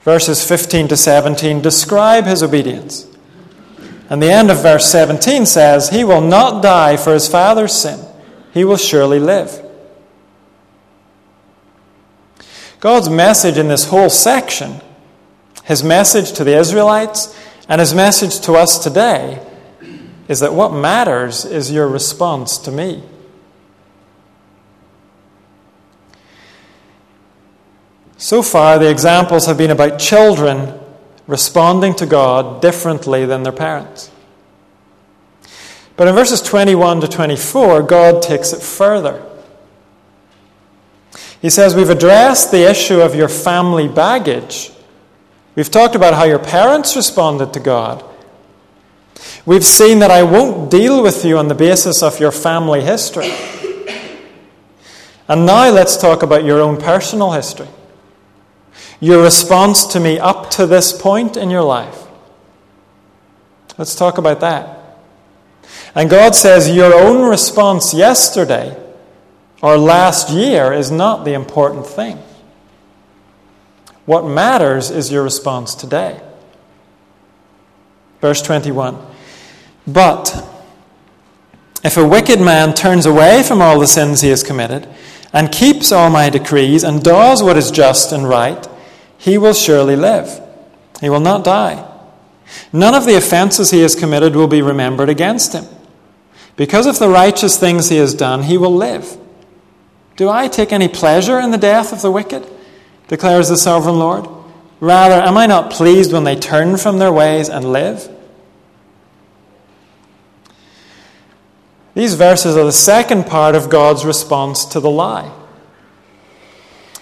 Verses 0.02 0.46
15 0.46 0.88
to 0.88 0.96
17 0.96 1.62
describe 1.62 2.24
his 2.24 2.42
obedience. 2.42 3.06
And 4.10 4.20
the 4.20 4.32
end 4.32 4.50
of 4.50 4.62
verse 4.62 4.86
17 4.86 5.46
says, 5.46 5.90
He 5.90 6.02
will 6.02 6.20
not 6.20 6.60
die 6.60 6.96
for 6.96 7.14
his 7.14 7.28
father's 7.28 7.72
sin, 7.72 8.00
he 8.52 8.64
will 8.64 8.76
surely 8.76 9.20
live. 9.20 9.64
God's 12.80 13.08
message 13.08 13.56
in 13.56 13.68
this 13.68 13.84
whole 13.84 14.10
section, 14.10 14.80
his 15.62 15.84
message 15.84 16.32
to 16.32 16.42
the 16.42 16.58
Israelites 16.58 17.32
and 17.68 17.80
his 17.80 17.94
message 17.94 18.40
to 18.40 18.54
us 18.54 18.82
today, 18.82 19.40
is 20.32 20.40
that 20.40 20.54
what 20.54 20.72
matters 20.72 21.44
is 21.44 21.70
your 21.70 21.86
response 21.86 22.56
to 22.56 22.72
me. 22.72 23.02
So 28.16 28.42
far, 28.42 28.78
the 28.78 28.90
examples 28.90 29.44
have 29.44 29.58
been 29.58 29.70
about 29.70 29.98
children 29.98 30.80
responding 31.26 31.94
to 31.96 32.06
God 32.06 32.62
differently 32.62 33.26
than 33.26 33.42
their 33.42 33.52
parents. 33.52 34.10
But 35.98 36.08
in 36.08 36.14
verses 36.14 36.40
21 36.40 37.02
to 37.02 37.08
24, 37.08 37.82
God 37.82 38.22
takes 38.22 38.54
it 38.54 38.62
further. 38.62 39.22
He 41.42 41.50
says, 41.50 41.74
We've 41.74 41.90
addressed 41.90 42.50
the 42.50 42.70
issue 42.70 43.02
of 43.02 43.14
your 43.14 43.28
family 43.28 43.86
baggage. 43.86 44.70
We've 45.56 45.70
talked 45.70 45.94
about 45.94 46.14
how 46.14 46.24
your 46.24 46.38
parents 46.38 46.96
responded 46.96 47.52
to 47.52 47.60
God. 47.60 48.02
We've 49.44 49.64
seen 49.64 49.98
that 49.98 50.10
I 50.10 50.22
won't 50.22 50.70
deal 50.70 51.02
with 51.02 51.24
you 51.24 51.36
on 51.36 51.48
the 51.48 51.54
basis 51.54 52.02
of 52.02 52.20
your 52.20 52.30
family 52.30 52.82
history. 52.82 53.32
And 55.26 55.46
now 55.46 55.70
let's 55.70 55.96
talk 55.96 56.22
about 56.22 56.44
your 56.44 56.60
own 56.60 56.76
personal 56.76 57.32
history. 57.32 57.68
Your 59.00 59.22
response 59.22 59.84
to 59.86 60.00
me 60.00 60.18
up 60.18 60.50
to 60.52 60.66
this 60.66 60.92
point 60.92 61.36
in 61.36 61.50
your 61.50 61.62
life. 61.62 62.06
Let's 63.78 63.96
talk 63.96 64.18
about 64.18 64.40
that. 64.40 64.78
And 65.94 66.08
God 66.08 66.36
says 66.36 66.70
your 66.70 66.94
own 66.94 67.28
response 67.28 67.92
yesterday 67.92 68.76
or 69.60 69.76
last 69.76 70.30
year 70.30 70.72
is 70.72 70.90
not 70.90 71.24
the 71.24 71.34
important 71.34 71.86
thing. 71.86 72.18
What 74.06 74.24
matters 74.24 74.90
is 74.90 75.10
your 75.10 75.22
response 75.24 75.74
today. 75.74 76.20
Verse 78.20 78.40
21 78.42 79.11
But 79.86 80.48
if 81.82 81.96
a 81.96 82.06
wicked 82.06 82.40
man 82.40 82.74
turns 82.74 83.06
away 83.06 83.42
from 83.42 83.60
all 83.60 83.78
the 83.78 83.86
sins 83.86 84.20
he 84.20 84.28
has 84.28 84.42
committed, 84.42 84.88
and 85.32 85.50
keeps 85.50 85.90
all 85.90 86.10
my 86.10 86.28
decrees, 86.28 86.84
and 86.84 87.02
does 87.02 87.42
what 87.42 87.56
is 87.56 87.70
just 87.70 88.12
and 88.12 88.28
right, 88.28 88.68
he 89.16 89.38
will 89.38 89.54
surely 89.54 89.96
live. 89.96 90.40
He 91.00 91.08
will 91.08 91.20
not 91.20 91.44
die. 91.44 91.88
None 92.72 92.94
of 92.94 93.06
the 93.06 93.16
offenses 93.16 93.70
he 93.70 93.80
has 93.80 93.94
committed 93.94 94.36
will 94.36 94.46
be 94.46 94.62
remembered 94.62 95.08
against 95.08 95.54
him. 95.54 95.64
Because 96.56 96.86
of 96.86 96.98
the 96.98 97.08
righteous 97.08 97.58
things 97.58 97.88
he 97.88 97.96
has 97.96 98.14
done, 98.14 98.42
he 98.42 98.58
will 98.58 98.74
live. 98.74 99.16
Do 100.16 100.28
I 100.28 100.48
take 100.48 100.72
any 100.72 100.88
pleasure 100.88 101.40
in 101.40 101.50
the 101.50 101.58
death 101.58 101.92
of 101.92 102.02
the 102.02 102.10
wicked? 102.10 102.46
declares 103.08 103.48
the 103.48 103.56
sovereign 103.56 103.98
Lord. 103.98 104.28
Rather, 104.80 105.14
am 105.14 105.36
I 105.36 105.46
not 105.46 105.70
pleased 105.70 106.12
when 106.12 106.24
they 106.24 106.36
turn 106.36 106.76
from 106.76 106.98
their 106.98 107.12
ways 107.12 107.48
and 107.48 107.72
live? 107.72 108.08
These 111.94 112.14
verses 112.14 112.56
are 112.56 112.64
the 112.64 112.72
second 112.72 113.26
part 113.26 113.54
of 113.54 113.68
God's 113.68 114.04
response 114.04 114.64
to 114.66 114.80
the 114.80 114.90
lie. 114.90 115.30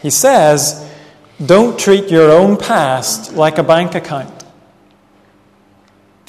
He 0.02 0.10
says, 0.10 0.90
Don't 1.44 1.78
treat 1.78 2.10
your 2.10 2.30
own 2.30 2.56
past 2.56 3.34
like 3.34 3.58
a 3.58 3.62
bank 3.62 3.94
account. 3.94 4.44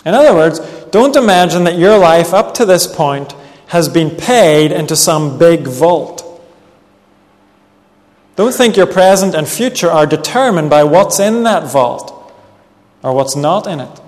In 0.05 0.13
other 0.13 0.33
words, 0.33 0.59
don't 0.91 1.15
imagine 1.15 1.63
that 1.63 1.77
your 1.77 1.97
life 1.97 2.33
up 2.33 2.53
to 2.55 2.65
this 2.65 2.87
point 2.87 3.33
has 3.67 3.87
been 3.87 4.11
paid 4.11 4.71
into 4.71 4.95
some 4.95 5.37
big 5.37 5.65
vault. 5.67 6.27
Don't 8.35 8.53
think 8.53 8.75
your 8.75 8.87
present 8.87 9.35
and 9.35 9.47
future 9.47 9.89
are 9.89 10.05
determined 10.05 10.69
by 10.69 10.83
what's 10.83 11.19
in 11.19 11.43
that 11.43 11.71
vault 11.71 12.33
or 13.03 13.13
what's 13.13 13.35
not 13.35 13.67
in 13.67 13.79
it. 13.79 14.00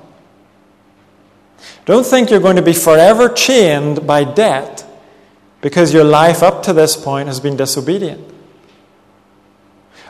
Don't 1.85 2.05
think 2.05 2.29
you're 2.29 2.39
going 2.39 2.55
to 2.55 2.61
be 2.61 2.73
forever 2.73 3.29
chained 3.29 4.07
by 4.07 4.23
debt 4.23 4.85
because 5.61 5.93
your 5.93 6.03
life 6.03 6.41
up 6.43 6.63
to 6.63 6.73
this 6.73 6.95
point 6.95 7.27
has 7.27 7.39
been 7.39 7.57
disobedient. 7.57 8.33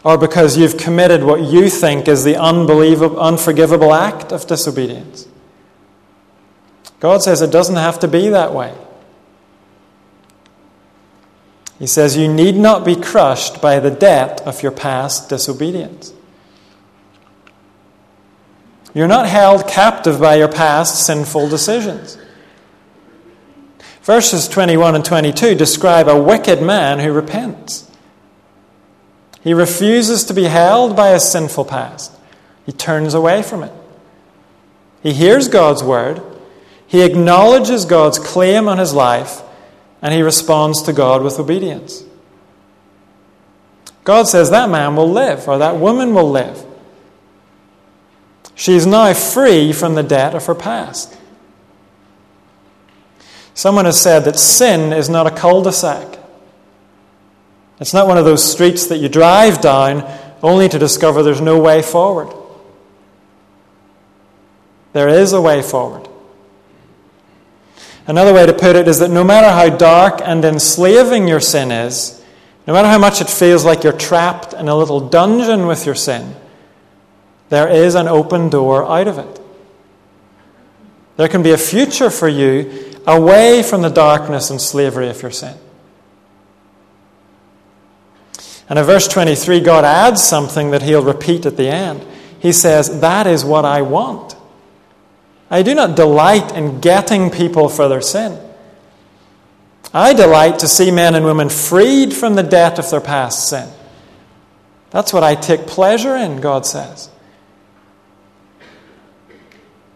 Or 0.04 0.18
because 0.18 0.58
you've 0.58 0.78
committed 0.78 1.24
what 1.24 1.42
you 1.42 1.70
think 1.70 2.08
is 2.08 2.24
the 2.24 2.36
unbelievable, 2.36 3.20
unforgivable 3.20 3.94
act 3.94 4.32
of 4.32 4.46
disobedience. 4.46 5.28
God 7.00 7.24
says 7.24 7.42
it 7.42 7.52
doesn't 7.52 7.76
have 7.76 8.00
to 8.00 8.08
be 8.08 8.30
that 8.30 8.54
way. 8.54 8.76
He 11.80 11.88
says, 11.88 12.16
You 12.16 12.32
need 12.32 12.56
not 12.56 12.86
be 12.86 12.96
crushed 12.96 13.62
by 13.62 13.80
the 13.80 13.92
debt 13.92 14.42
of 14.42 14.62
your 14.62 14.72
past 14.72 15.30
disobedience. 15.30 16.14
You're 18.94 19.08
not 19.08 19.28
held 19.28 19.68
captive 19.68 20.20
by 20.20 20.36
your 20.36 20.48
past 20.48 21.06
sinful 21.06 21.50
decisions. 21.50 22.18
Verses 24.04 24.48
21 24.48 24.96
and 24.96 25.06
22 25.06 25.56
describe 25.56 26.08
a 26.08 26.22
wicked 26.22 26.62
man 26.62 27.00
who 27.00 27.12
repents. 27.12 27.90
He 29.42 29.54
refuses 29.54 30.24
to 30.26 30.34
be 30.34 30.44
held 30.44 30.96
by 30.96 31.12
his 31.12 31.30
sinful 31.30 31.66
past, 31.66 32.12
he 32.66 32.72
turns 32.72 33.14
away 33.14 33.42
from 33.44 33.64
it. 33.64 33.74
He 35.02 35.14
hears 35.14 35.48
God's 35.48 35.84
word 35.84 36.22
he 36.94 37.02
acknowledges 37.02 37.86
God's 37.86 38.20
claim 38.20 38.68
on 38.68 38.78
his 38.78 38.94
life 38.94 39.42
and 40.04 40.14
he 40.14 40.22
responds 40.22 40.84
to 40.84 40.94
God 40.94 41.24
with 41.24 41.40
obedience. 41.40 42.04
God 44.04 44.28
says 44.28 44.52
that 44.52 44.70
man 44.70 44.96
will 44.96 45.10
live 45.10 45.48
or 45.48 45.58
that 45.58 45.78
woman 45.78 46.14
will 46.14 46.30
live. 46.30 46.64
She 48.56 48.74
is 48.74 48.86
now 48.86 49.14
free 49.14 49.74
from 49.74 49.96
the 49.96 50.04
debt 50.04 50.36
of 50.36 50.46
her 50.46 50.56
past. 50.56 51.18
Someone 53.54 53.86
has 53.86 54.00
said 54.00 54.22
that 54.26 54.38
sin 54.40 54.94
is 54.94 55.10
not 55.10 55.28
a 55.28 55.32
cul 55.32 55.62
de 55.62 55.72
sac. 55.72 56.20
It's 57.80 57.94
not 57.94 58.08
one 58.08 58.18
of 58.18 58.26
those 58.26 58.44
streets 58.44 58.88
that 58.88 58.98
you 58.98 59.10
drive 59.10 59.62
down 59.62 60.04
only 60.42 60.70
to 60.70 60.80
discover 60.80 61.24
there's 61.24 61.42
no 61.42 61.60
way 61.60 61.82
forward. 61.82 62.34
There 64.94 65.10
is 65.10 65.34
a 65.34 65.42
way 65.42 65.62
forward. 65.62 66.08
Another 68.06 68.34
way 68.34 68.46
to 68.46 68.54
put 68.54 68.76
it 68.76 68.88
is 68.88 69.00
that 69.00 69.10
no 69.10 69.24
matter 69.24 69.50
how 69.50 69.76
dark 69.76 70.22
and 70.24 70.44
enslaving 70.44 71.28
your 71.28 71.40
sin 71.40 71.72
is, 71.72 72.22
no 72.68 72.74
matter 72.74 72.88
how 72.88 73.00
much 73.00 73.22
it 73.22 73.30
feels 73.30 73.66
like 73.66 73.84
you're 73.84 73.94
trapped 73.94 74.54
in 74.54 74.68
a 74.68 74.76
little 74.76 75.10
dungeon 75.10 75.68
with 75.68 75.86
your 75.86 75.96
sin, 75.96 76.36
there 77.54 77.68
is 77.68 77.94
an 77.94 78.08
open 78.08 78.50
door 78.50 78.84
out 78.84 79.08
of 79.08 79.20
it. 79.20 79.40
There 81.18 81.28
can 81.28 81.44
be 81.44 81.52
a 81.52 81.58
future 81.58 82.10
for 82.10 82.28
you 82.28 82.96
away 83.06 83.62
from 83.62 83.84
the 83.84 83.92
darkness 83.92 84.50
and 84.50 84.60
slavery 84.60 85.08
of 85.08 85.22
your 85.22 85.30
sin. 85.30 85.56
And 88.68 88.80
in 88.80 88.86
verse 88.86 89.08
23, 89.08 89.60
God 89.60 89.86
adds 89.86 90.24
something 90.24 90.72
that 90.72 90.82
he'll 90.82 91.04
repeat 91.04 91.46
at 91.46 91.56
the 91.56 91.68
end. 91.68 92.04
He 92.40 92.52
says, 92.52 93.02
That 93.02 93.28
is 93.28 93.46
what 93.46 93.66
I 93.66 93.84
want. 93.84 94.36
I 95.52 95.62
do 95.62 95.76
not 95.76 95.96
delight 95.96 96.56
in 96.56 96.82
getting 96.82 97.30
people 97.30 97.70
for 97.70 97.88
their 97.88 98.02
sin. 98.02 98.40
I 99.94 100.14
delight 100.16 100.58
to 100.60 100.68
see 100.68 100.90
men 100.90 101.14
and 101.14 101.24
women 101.24 101.50
freed 101.50 102.16
from 102.16 102.34
the 102.34 102.42
debt 102.42 102.80
of 102.80 102.90
their 102.90 103.00
past 103.00 103.48
sin. 103.48 103.70
That's 104.90 105.14
what 105.14 105.22
I 105.22 105.36
take 105.36 105.68
pleasure 105.68 106.16
in, 106.16 106.42
God 106.42 106.66
says. 106.66 107.12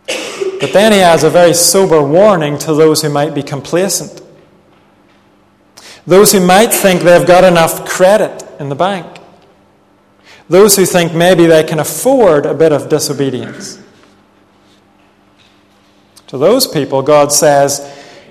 But 0.08 0.74
then 0.74 0.92
he 0.92 1.00
has 1.00 1.24
a 1.24 1.30
very 1.30 1.54
sober 1.54 2.02
warning 2.02 2.58
to 2.60 2.74
those 2.74 3.02
who 3.02 3.10
might 3.10 3.36
be 3.36 3.44
complacent. 3.44 4.22
Those 6.06 6.32
who 6.32 6.40
might 6.40 6.74
think 6.74 7.02
they've 7.02 7.28
got 7.28 7.44
enough 7.44 7.88
credit 7.88 8.44
in 8.60 8.70
the 8.70 8.76
bank. 8.76 9.20
Those 10.50 10.76
who 10.76 10.86
think 10.86 11.14
maybe 11.14 11.46
they 11.46 11.64
can 11.64 11.80
afford 11.80 12.46
a 12.46 12.54
bit 12.54 12.72
of 12.72 12.90
disobedience. 12.90 13.82
To 16.28 16.38
those 16.38 16.66
people, 16.66 17.02
God 17.02 17.32
says, 17.32 17.82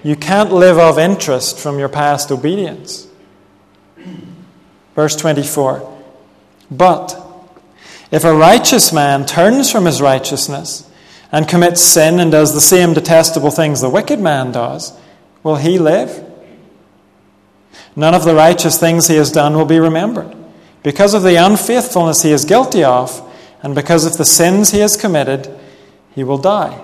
you 0.02 0.16
can't 0.16 0.52
live 0.52 0.78
off 0.78 0.98
interest 0.98 1.58
from 1.58 1.78
your 1.78 1.88
past 1.88 2.30
obedience. 2.30 3.08
Verse 4.94 5.16
24 5.16 6.02
But 6.70 7.20
if 8.10 8.24
a 8.24 8.34
righteous 8.34 8.92
man 8.92 9.26
turns 9.26 9.70
from 9.70 9.84
his 9.84 10.00
righteousness 10.00 10.88
and 11.32 11.48
commits 11.48 11.82
sin 11.82 12.20
and 12.20 12.30
does 12.30 12.54
the 12.54 12.60
same 12.60 12.94
detestable 12.94 13.50
things 13.50 13.80
the 13.80 13.90
wicked 13.90 14.20
man 14.20 14.52
does, 14.52 14.96
will 15.42 15.56
he 15.56 15.78
live? 15.78 16.24
None 17.94 18.14
of 18.14 18.24
the 18.24 18.34
righteous 18.34 18.78
things 18.78 19.08
he 19.08 19.16
has 19.16 19.32
done 19.32 19.54
will 19.54 19.64
be 19.64 19.78
remembered. 19.78 20.36
Because 20.82 21.14
of 21.14 21.22
the 21.22 21.36
unfaithfulness 21.36 22.22
he 22.22 22.30
is 22.30 22.44
guilty 22.44 22.84
of, 22.84 23.22
and 23.62 23.74
because 23.74 24.04
of 24.04 24.16
the 24.18 24.24
sins 24.24 24.70
he 24.70 24.80
has 24.80 24.96
committed, 24.96 25.58
he 26.14 26.22
will 26.22 26.38
die. 26.38 26.82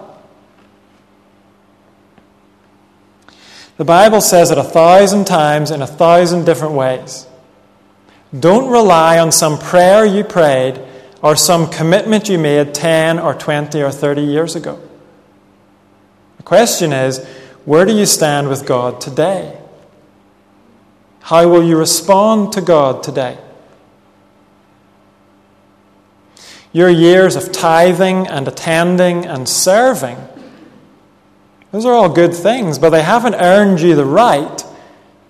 The 3.77 3.85
Bible 3.85 4.21
says 4.21 4.51
it 4.51 4.59
a 4.59 4.65
thousand 4.65 5.27
times 5.27 5.71
in 5.71 5.83
a 5.83 5.87
thousand 5.87 6.45
different 6.45 6.75
ways. 6.75 7.27
Don't 8.39 8.71
rely 8.71 9.19
on 9.19 9.33
some 9.33 9.59
prayer 9.59 10.05
you 10.05 10.25
prayed 10.25 10.81
or 11.23 11.37
some 11.37 11.71
commitment 11.71 12.29
you 12.29 12.39
made 12.39 12.75
10 12.75 13.19
or 13.19 13.33
20 13.33 13.81
or 13.81 13.91
30 13.91 14.23
years 14.23 14.57
ago. 14.57 14.81
The 16.37 16.43
question 16.43 16.93
is 16.93 17.25
where 17.65 17.85
do 17.85 17.97
you 17.97 18.07
stand 18.07 18.49
with 18.49 18.67
God 18.67 19.01
today? 19.01 19.57
How 21.21 21.49
will 21.49 21.63
you 21.63 21.79
respond 21.79 22.53
to 22.55 22.61
God 22.61 23.05
today? 23.05 23.39
Your 26.73 26.89
years 26.89 27.37
of 27.37 27.53
tithing 27.53 28.27
and 28.27 28.49
attending 28.49 29.25
and 29.25 29.49
serving, 29.49 30.19
those 31.71 31.85
are 31.87 31.93
all 31.93 32.09
good 32.09 32.35
things, 32.35 32.79
but 32.79 32.91
they 32.91 33.03
haven't 33.03 33.35
earned 33.35 33.81
you 33.81 33.95
the 33.95 34.05
right 34.05 34.65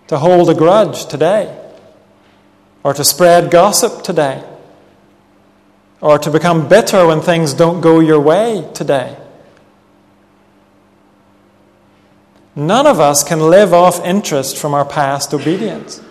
to 0.09 0.19
hold 0.19 0.49
a 0.49 0.55
grudge 0.55 1.07
today, 1.07 1.59
or 2.83 2.95
to 2.95 3.05
spread 3.05 3.51
gossip 3.51 4.03
today, 4.03 4.43
or 6.03 6.19
to 6.19 6.31
become 6.31 6.69
bitter 6.69 7.07
when 7.07 7.21
things 7.21 7.55
don't 7.55 7.81
go 7.81 8.01
your 8.01 8.21
way 8.21 8.69
today. 8.75 9.17
None 12.55 12.87
of 12.87 13.01
us 13.01 13.25
can 13.25 13.39
live 13.41 13.73
off 13.73 14.05
interest 14.05 14.59
from 14.59 14.75
our 14.75 14.85
past 14.85 15.33
obedience. 15.33 16.03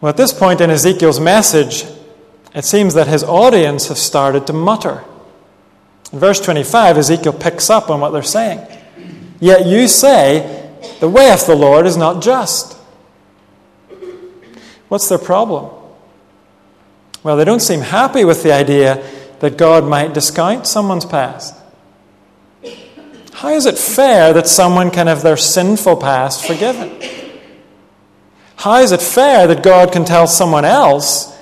Well, 0.00 0.10
at 0.10 0.18
this 0.18 0.34
point 0.34 0.60
in 0.60 0.70
Ezekiel's 0.70 1.18
message, 1.18 1.86
it 2.54 2.64
seems 2.64 2.94
that 2.94 3.08
his 3.08 3.24
audience 3.24 3.88
have 3.88 3.98
started 3.98 4.46
to 4.46 4.52
mutter. 4.52 5.02
In 6.12 6.18
verse 6.18 6.40
25, 6.40 6.98
Ezekiel 6.98 7.32
picks 7.32 7.70
up 7.70 7.90
on 7.90 8.00
what 8.00 8.10
they're 8.10 8.22
saying. 8.22 8.60
Yet 9.40 9.66
you 9.66 9.88
say, 9.88 10.70
The 11.00 11.08
way 11.08 11.32
of 11.32 11.44
the 11.46 11.56
Lord 11.56 11.86
is 11.86 11.96
not 11.96 12.22
just. 12.22 12.74
What's 14.88 15.08
their 15.08 15.18
problem? 15.18 15.85
Well, 17.26 17.36
they 17.36 17.44
don't 17.44 17.58
seem 17.58 17.80
happy 17.80 18.24
with 18.24 18.44
the 18.44 18.52
idea 18.52 19.04
that 19.40 19.58
God 19.58 19.84
might 19.84 20.14
discount 20.14 20.64
someone's 20.64 21.04
past. 21.04 21.56
How 23.32 23.48
is 23.48 23.66
it 23.66 23.76
fair 23.76 24.32
that 24.32 24.46
someone 24.46 24.92
can 24.92 25.08
have 25.08 25.24
their 25.24 25.36
sinful 25.36 25.96
past 25.96 26.46
forgiven? 26.46 27.02
How 28.54 28.76
is 28.76 28.92
it 28.92 29.02
fair 29.02 29.48
that 29.48 29.64
God 29.64 29.90
can 29.90 30.04
tell 30.04 30.28
someone 30.28 30.64
else 30.64 31.36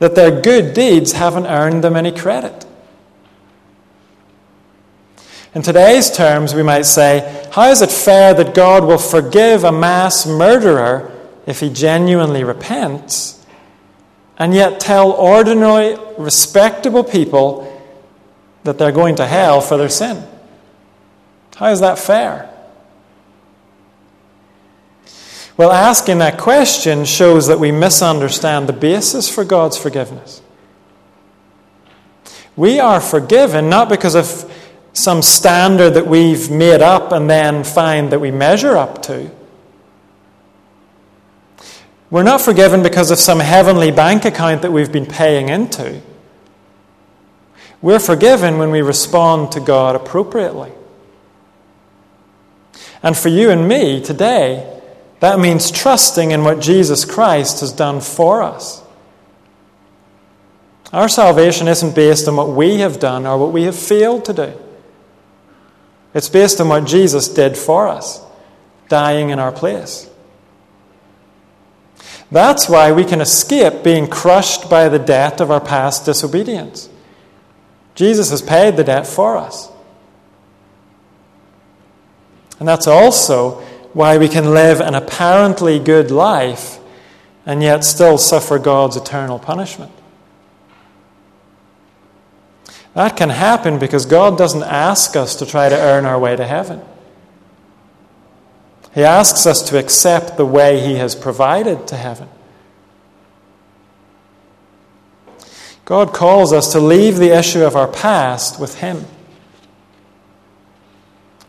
that 0.00 0.16
their 0.16 0.40
good 0.40 0.74
deeds 0.74 1.12
haven't 1.12 1.46
earned 1.46 1.84
them 1.84 1.94
any 1.94 2.10
credit? 2.10 2.66
In 5.54 5.62
today's 5.62 6.10
terms, 6.10 6.56
we 6.56 6.64
might 6.64 6.86
say, 6.86 7.48
how 7.52 7.70
is 7.70 7.82
it 7.82 7.92
fair 7.92 8.34
that 8.34 8.52
God 8.52 8.82
will 8.82 8.98
forgive 8.98 9.62
a 9.62 9.70
mass 9.70 10.26
murderer 10.26 11.12
if 11.46 11.60
he 11.60 11.70
genuinely 11.70 12.42
repents, 12.42 13.43
and 14.38 14.54
yet 14.54 14.80
tell 14.80 15.10
ordinary, 15.12 15.96
respectable 16.18 17.04
people 17.04 17.70
that 18.64 18.78
they're 18.78 18.92
going 18.92 19.16
to 19.16 19.26
hell 19.26 19.60
for 19.60 19.76
their 19.76 19.88
sin? 19.88 20.26
How 21.56 21.70
is 21.70 21.80
that 21.80 21.98
fair? 21.98 22.50
Well, 25.56 25.70
asking 25.70 26.18
that 26.18 26.38
question 26.38 27.04
shows 27.04 27.46
that 27.46 27.60
we 27.60 27.70
misunderstand 27.70 28.68
the 28.68 28.72
basis 28.72 29.32
for 29.32 29.44
God's 29.44 29.76
forgiveness. 29.76 30.42
We 32.56 32.80
are 32.80 33.00
forgiven 33.00 33.68
not 33.68 33.88
because 33.88 34.16
of 34.16 34.52
some 34.92 35.22
standard 35.22 35.94
that 35.94 36.06
we've 36.06 36.50
made 36.50 36.80
up 36.82 37.12
and 37.12 37.28
then 37.28 37.64
find 37.64 38.10
that 38.10 38.20
we 38.20 38.30
measure 38.30 38.76
up 38.76 39.02
to. 39.04 39.30
We're 42.14 42.22
not 42.22 42.40
forgiven 42.40 42.84
because 42.84 43.10
of 43.10 43.18
some 43.18 43.40
heavenly 43.40 43.90
bank 43.90 44.24
account 44.24 44.62
that 44.62 44.70
we've 44.70 44.92
been 44.92 45.04
paying 45.04 45.48
into. 45.48 46.00
We're 47.82 47.98
forgiven 47.98 48.56
when 48.56 48.70
we 48.70 48.82
respond 48.82 49.50
to 49.50 49.60
God 49.60 49.96
appropriately. 49.96 50.70
And 53.02 53.16
for 53.16 53.30
you 53.30 53.50
and 53.50 53.66
me 53.66 54.00
today, 54.00 54.80
that 55.18 55.40
means 55.40 55.72
trusting 55.72 56.30
in 56.30 56.44
what 56.44 56.60
Jesus 56.60 57.04
Christ 57.04 57.58
has 57.62 57.72
done 57.72 58.00
for 58.00 58.44
us. 58.44 58.80
Our 60.92 61.08
salvation 61.08 61.66
isn't 61.66 61.96
based 61.96 62.28
on 62.28 62.36
what 62.36 62.50
we 62.50 62.78
have 62.78 63.00
done 63.00 63.26
or 63.26 63.38
what 63.38 63.50
we 63.50 63.64
have 63.64 63.76
failed 63.76 64.24
to 64.26 64.32
do. 64.32 64.52
It's 66.14 66.28
based 66.28 66.60
on 66.60 66.68
what 66.68 66.84
Jesus 66.84 67.26
did 67.26 67.56
for 67.56 67.88
us, 67.88 68.22
dying 68.88 69.30
in 69.30 69.40
our 69.40 69.50
place. 69.50 70.08
That's 72.30 72.68
why 72.68 72.92
we 72.92 73.04
can 73.04 73.20
escape 73.20 73.82
being 73.82 74.06
crushed 74.06 74.68
by 74.68 74.88
the 74.88 74.98
debt 74.98 75.40
of 75.40 75.50
our 75.50 75.60
past 75.60 76.04
disobedience. 76.04 76.88
Jesus 77.94 78.30
has 78.30 78.42
paid 78.42 78.76
the 78.76 78.84
debt 78.84 79.06
for 79.06 79.36
us. 79.36 79.70
And 82.58 82.68
that's 82.68 82.86
also 82.86 83.60
why 83.92 84.18
we 84.18 84.28
can 84.28 84.52
live 84.52 84.80
an 84.80 84.94
apparently 84.94 85.78
good 85.78 86.10
life 86.10 86.78
and 87.46 87.62
yet 87.62 87.84
still 87.84 88.18
suffer 88.18 88.58
God's 88.58 88.96
eternal 88.96 89.38
punishment. 89.38 89.92
That 92.94 93.16
can 93.16 93.30
happen 93.30 93.78
because 93.78 94.06
God 94.06 94.38
doesn't 94.38 94.62
ask 94.62 95.16
us 95.16 95.34
to 95.36 95.46
try 95.46 95.68
to 95.68 95.76
earn 95.76 96.06
our 96.06 96.18
way 96.18 96.36
to 96.36 96.46
heaven. 96.46 96.80
He 98.94 99.02
asks 99.02 99.44
us 99.44 99.60
to 99.70 99.78
accept 99.78 100.36
the 100.36 100.46
way 100.46 100.78
He 100.78 100.94
has 100.94 101.16
provided 101.16 101.88
to 101.88 101.96
heaven. 101.96 102.28
God 105.84 106.14
calls 106.14 106.52
us 106.52 106.72
to 106.72 106.80
leave 106.80 107.16
the 107.16 107.36
issue 107.36 107.64
of 107.64 107.74
our 107.74 107.88
past 107.88 108.60
with 108.60 108.78
Him. 108.78 109.04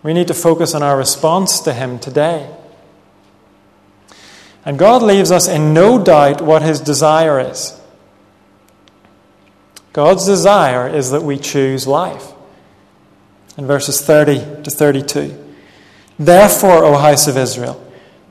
We 0.01 0.13
need 0.13 0.27
to 0.27 0.34
focus 0.34 0.73
on 0.73 0.81
our 0.81 0.97
response 0.97 1.60
to 1.62 1.73
Him 1.73 1.99
today. 1.99 2.49
And 4.65 4.79
God 4.79 5.03
leaves 5.03 5.31
us 5.31 5.47
in 5.47 5.73
no 5.73 6.03
doubt 6.03 6.41
what 6.41 6.63
His 6.63 6.79
desire 6.81 7.39
is. 7.39 7.79
God's 9.93 10.25
desire 10.25 10.88
is 10.88 11.12
that 11.12 11.21
we 11.21 11.38
choose 11.38 11.86
life. 11.86 12.34
In 13.55 13.67
verses 13.67 14.01
30 14.01 14.63
to 14.63 14.71
32. 14.71 15.44
Therefore, 16.17 16.84
O 16.86 16.97
house 16.97 17.28
of 17.28 17.38
Israel, 17.38 17.82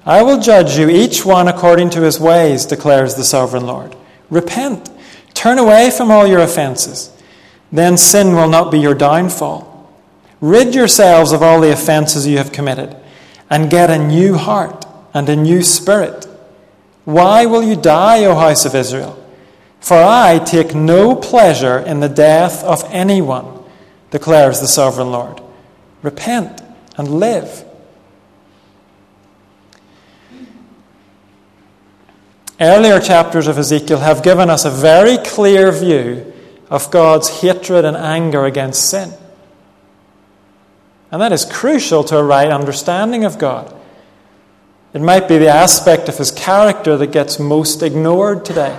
I 0.07 0.23
will 0.23 0.40
judge 0.40 0.77
you 0.77 0.88
each 0.88 1.25
one 1.25 1.49
according 1.49 1.90
to 1.90 2.03
his 2.03 2.20
ways, 2.20 2.66
declares 2.66 3.14
the 3.14 3.25
sovereign 3.25 3.66
Lord. 3.66 3.97
Repent, 4.31 4.90
turn 5.33 5.59
away 5.59 5.90
from 5.90 6.11
all 6.11 6.27
your 6.27 6.40
offenses. 6.40 7.11
Then 7.73 7.97
sin 7.97 8.35
will 8.35 8.49
not 8.49 8.70
be 8.70 8.79
your 8.79 8.94
downfall. 8.94 9.92
Rid 10.40 10.75
yourselves 10.75 11.33
of 11.33 11.42
all 11.42 11.61
the 11.61 11.73
offenses 11.73 12.27
you 12.27 12.38
have 12.38 12.53
committed, 12.53 12.97
and 13.49 13.70
get 13.70 13.90
a 13.90 13.99
new 13.99 14.35
heart 14.35 14.87
and 15.14 15.29
a 15.29 15.37
new 15.37 15.62
spirit. 15.62 16.27
Why 17.05 17.47
will 17.47 17.62
you 17.62 17.77
die, 17.77 18.25
O 18.25 18.35
house 18.35 18.64
of 18.64 18.75
Israel? 18.75 19.18
For 19.81 20.03
I 20.03 20.38
take 20.38 20.75
no 20.75 21.14
pleasure 21.14 21.79
in 21.79 22.01
the 22.01 22.09
death 22.09 22.64
of 22.64 22.85
anyone, 22.90 23.62
declares 24.11 24.61
the 24.61 24.68
sovereign 24.68 25.11
Lord. 25.11 25.42
Repent 26.03 26.62
and 26.97 27.20
live. 27.20 27.63
Earlier 32.64 32.98
chapters 32.98 33.46
of 33.46 33.59
Ezekiel 33.59 33.98
have 33.98 34.22
given 34.22 34.48
us 34.48 34.64
a 34.64 34.70
very 34.70 35.18
clear 35.18 35.70
view 35.70 36.33
of 36.70 36.90
God's 36.90 37.42
hatred 37.42 37.85
and 37.85 37.94
anger 37.94 38.46
against 38.46 38.88
sin. 38.88 39.12
And 41.10 41.21
that 41.21 41.31
is 41.31 41.44
crucial 41.44 42.02
to 42.04 42.17
a 42.17 42.25
right 42.25 42.50
understanding 42.50 43.23
of 43.23 43.37
God. 43.37 43.77
It 44.94 45.02
might 45.02 45.29
be 45.29 45.37
the 45.37 45.48
aspect 45.48 46.08
of 46.08 46.17
his 46.17 46.31
character 46.31 46.96
that 46.96 47.12
gets 47.12 47.38
most 47.38 47.83
ignored 47.83 48.46
today. 48.46 48.79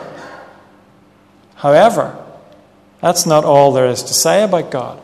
However, 1.58 2.18
that's 3.02 3.28
not 3.28 3.46
all 3.46 3.72
there 3.72 3.86
is 3.86 4.02
to 4.02 4.16
say 4.16 4.44
about 4.44 4.72
God. 4.72 5.00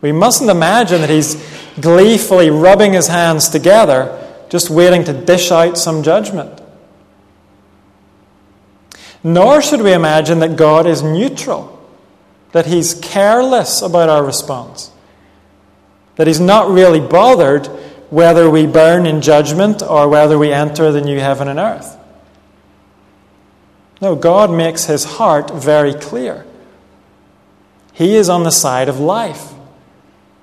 We 0.00 0.12
mustn't 0.12 0.48
imagine 0.48 1.00
that 1.00 1.10
he's 1.10 1.44
gleefully 1.80 2.50
rubbing 2.50 2.92
his 2.92 3.08
hands 3.08 3.48
together, 3.48 4.16
just 4.48 4.70
waiting 4.70 5.02
to 5.02 5.12
dish 5.12 5.50
out 5.50 5.76
some 5.76 6.04
judgment. 6.04 6.61
Nor 9.24 9.62
should 9.62 9.82
we 9.82 9.92
imagine 9.92 10.40
that 10.40 10.56
God 10.56 10.86
is 10.86 11.02
neutral, 11.02 11.78
that 12.52 12.66
he's 12.66 12.94
careless 12.94 13.82
about 13.82 14.08
our 14.08 14.24
response. 14.24 14.90
That 16.16 16.26
he's 16.26 16.40
not 16.40 16.70
really 16.70 17.00
bothered 17.00 17.66
whether 18.10 18.50
we 18.50 18.66
burn 18.66 19.06
in 19.06 19.22
judgment 19.22 19.82
or 19.82 20.08
whether 20.08 20.38
we 20.38 20.52
enter 20.52 20.92
the 20.92 21.00
new 21.00 21.18
heaven 21.18 21.48
and 21.48 21.58
earth. 21.58 21.96
No, 24.00 24.16
God 24.16 24.50
makes 24.50 24.86
his 24.86 25.04
heart 25.04 25.50
very 25.50 25.94
clear. 25.94 26.44
He 27.92 28.16
is 28.16 28.28
on 28.28 28.42
the 28.42 28.50
side 28.50 28.88
of 28.88 28.98
life. 28.98 29.52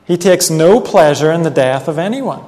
He 0.05 0.17
takes 0.17 0.49
no 0.49 0.79
pleasure 0.79 1.31
in 1.31 1.43
the 1.43 1.49
death 1.51 1.87
of 1.87 1.99
anyone. 1.99 2.43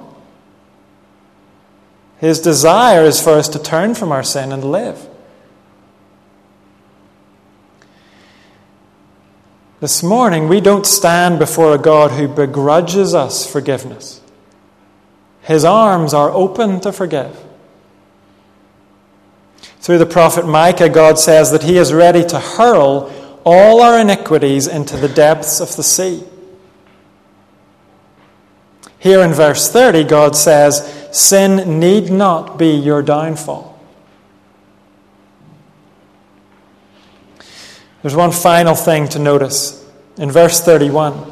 His 2.18 2.40
desire 2.40 3.04
is 3.04 3.22
for 3.22 3.32
us 3.32 3.50
to 3.50 3.62
turn 3.62 3.94
from 3.94 4.12
our 4.12 4.24
sin 4.24 4.52
and 4.52 4.64
live. 4.64 5.08
This 9.82 10.04
morning, 10.04 10.48
we 10.48 10.62
don't 10.62 10.86
stand 10.86 11.40
before 11.40 11.74
a 11.74 11.80
God 11.80 12.12
who 12.12 12.28
begrudges 12.28 13.16
us 13.16 13.52
forgiveness. 13.52 14.22
His 15.42 15.66
arms 15.66 16.14
are 16.14 16.30
open 16.30 16.80
to 16.82 16.94
forgive. 16.94 17.44
Through 19.80 19.98
the 19.98 20.06
prophet 20.06 20.46
Micah, 20.46 20.88
God 20.88 21.18
says 21.18 21.50
that 21.50 21.64
He 21.64 21.78
is 21.78 21.92
ready 21.92 22.24
to 22.26 22.40
hurl 22.40 23.12
all 23.44 23.82
our 23.82 24.00
iniquities 24.00 24.68
into 24.68 24.98
the 24.98 25.10
depths 25.10 25.60
of 25.60 25.76
the 25.76 25.82
sea. 25.82 26.26
Here 29.00 29.22
in 29.22 29.34
verse 29.34 29.72
30, 29.72 30.04
God 30.04 30.36
says, 30.36 31.10
Sin 31.12 31.80
need 31.80 32.12
not 32.12 32.60
be 32.60 32.70
your 32.76 33.02
downfall. 33.02 33.71
There's 38.02 38.16
one 38.16 38.32
final 38.32 38.76
thing 38.76 39.08
to 39.10 39.20
notice. 39.20 39.78
In 40.18 40.32
verse 40.32 40.60
31, 40.62 41.32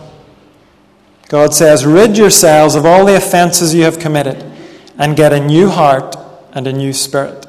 God 1.27 1.53
says, 1.53 1.85
Rid 1.85 2.17
yourselves 2.17 2.75
of 2.75 2.85
all 2.85 3.05
the 3.05 3.15
offenses 3.15 3.73
you 3.73 3.83
have 3.83 3.99
committed 3.99 4.43
and 4.97 5.15
get 5.15 5.33
a 5.33 5.45
new 5.45 5.69
heart 5.69 6.15
and 6.51 6.67
a 6.67 6.73
new 6.73 6.93
spirit. 6.93 7.45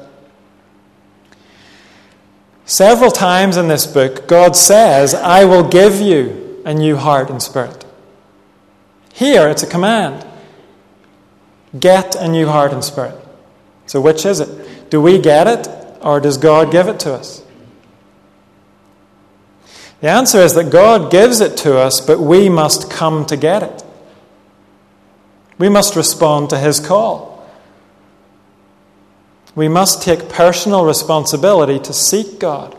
Several 2.65 3.11
times 3.11 3.57
in 3.57 3.67
this 3.67 3.85
book, 3.85 4.27
God 4.27 4.55
says, 4.55 5.13
I 5.13 5.45
will 5.45 5.67
give 5.67 5.99
you 5.99 6.61
a 6.65 6.73
new 6.73 6.95
heart 6.95 7.29
and 7.29 7.41
spirit. 7.41 7.85
Here, 9.13 9.49
it's 9.49 9.63
a 9.63 9.67
command 9.67 10.25
get 11.79 12.15
a 12.15 12.27
new 12.27 12.47
heart 12.47 12.73
and 12.73 12.83
spirit. 12.83 13.15
So, 13.85 14.01
which 14.01 14.25
is 14.25 14.39
it? 14.39 14.89
Do 14.89 15.01
we 15.01 15.19
get 15.19 15.47
it, 15.47 15.67
or 16.01 16.19
does 16.19 16.37
God 16.37 16.71
give 16.71 16.87
it 16.87 16.99
to 17.01 17.13
us? 17.13 17.40
The 20.01 20.09
answer 20.09 20.39
is 20.39 20.55
that 20.55 20.71
God 20.71 21.11
gives 21.11 21.41
it 21.41 21.57
to 21.57 21.77
us, 21.77 22.01
but 22.01 22.19
we 22.19 22.49
must 22.49 22.89
come 22.89 23.25
to 23.27 23.37
get 23.37 23.61
it. 23.61 23.83
We 25.59 25.69
must 25.69 25.95
respond 25.95 26.49
to 26.49 26.57
His 26.57 26.79
call. 26.79 27.47
We 29.53 29.67
must 29.67 30.01
take 30.01 30.27
personal 30.27 30.85
responsibility 30.85 31.77
to 31.79 31.93
seek 31.93 32.39
God. 32.39 32.75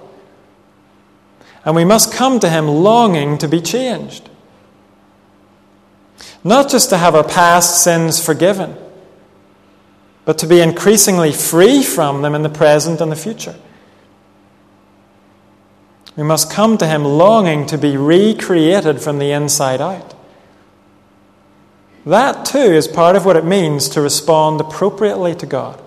And 1.65 1.77
we 1.77 1.85
must 1.85 2.13
come 2.13 2.41
to 2.41 2.51
Him 2.51 2.67
longing 2.67 3.39
to 3.39 3.47
be 3.47 3.61
changed. 3.61 4.29
Not 6.43 6.71
just 6.71 6.91
to 6.91 6.97
have 6.97 7.15
our 7.15 7.23
past 7.23 7.85
sins 7.85 8.25
forgiven, 8.25 8.77
but 10.25 10.39
to 10.39 10.47
be 10.49 10.61
increasingly 10.61 11.33
free 11.33 11.85
from 11.85 12.23
them 12.23 12.35
in 12.35 12.43
the 12.43 12.49
present 12.49 13.01
and 13.01 13.13
the 13.13 13.17
future. 13.17 13.55
We 16.17 16.23
must 16.23 16.51
come 16.51 16.77
to 16.79 16.87
Him 16.87 17.05
longing 17.05 17.67
to 17.67 17.79
be 17.79 17.97
recreated 17.97 19.01
from 19.01 19.19
the 19.19 19.33
inside 19.33 19.81
out. 19.81 20.15
That, 22.05 22.45
too, 22.45 22.59
is 22.59 22.89
part 22.89 23.17
of 23.17 23.25
what 23.25 23.37
it 23.37 23.45
means 23.45 23.89
to 23.91 24.01
respond 24.01 24.61
appropriately 24.61 25.35
to 25.37 25.47
God. 25.47 25.81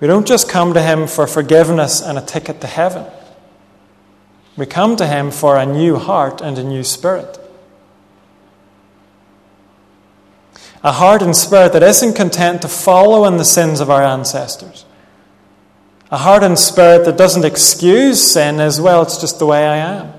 We 0.00 0.06
don't 0.06 0.26
just 0.26 0.48
come 0.48 0.74
to 0.74 0.82
Him 0.82 1.06
for 1.06 1.26
forgiveness 1.26 2.00
and 2.00 2.16
a 2.16 2.22
ticket 2.22 2.60
to 2.62 2.66
heaven. 2.66 3.04
We 4.56 4.66
come 4.66 4.96
to 4.96 5.06
Him 5.06 5.30
for 5.30 5.56
a 5.56 5.66
new 5.66 5.96
heart 5.96 6.40
and 6.40 6.56
a 6.58 6.64
new 6.64 6.84
spirit. 6.84 7.38
A 10.82 10.92
heart 10.92 11.22
and 11.22 11.36
spirit 11.36 11.72
that 11.72 11.82
isn't 11.82 12.14
content 12.14 12.62
to 12.62 12.68
follow 12.68 13.24
in 13.24 13.36
the 13.36 13.44
sins 13.44 13.80
of 13.80 13.90
our 13.90 14.02
ancestors 14.02 14.84
a 16.10 16.18
hardened 16.18 16.58
spirit 16.58 17.04
that 17.04 17.18
doesn't 17.18 17.44
excuse 17.44 18.22
sin 18.22 18.60
as 18.60 18.80
well, 18.80 19.02
it's 19.02 19.20
just 19.20 19.38
the 19.38 19.46
way 19.46 19.66
I 19.66 19.76
am. 19.76 20.12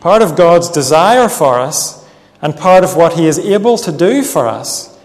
Part 0.00 0.20
of 0.20 0.36
God's 0.36 0.68
desire 0.68 1.28
for 1.28 1.58
us, 1.58 2.06
and 2.42 2.56
part 2.56 2.84
of 2.84 2.96
what 2.96 3.14
He 3.14 3.26
is 3.26 3.38
able 3.38 3.78
to 3.78 3.92
do 3.92 4.22
for 4.22 4.46
us, 4.46 4.98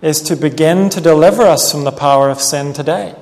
is 0.00 0.22
to 0.22 0.36
begin 0.36 0.88
to 0.90 1.00
deliver 1.00 1.42
us 1.42 1.70
from 1.70 1.84
the 1.84 1.90
power 1.90 2.30
of 2.30 2.40
sin 2.40 2.72
today. 2.72 3.14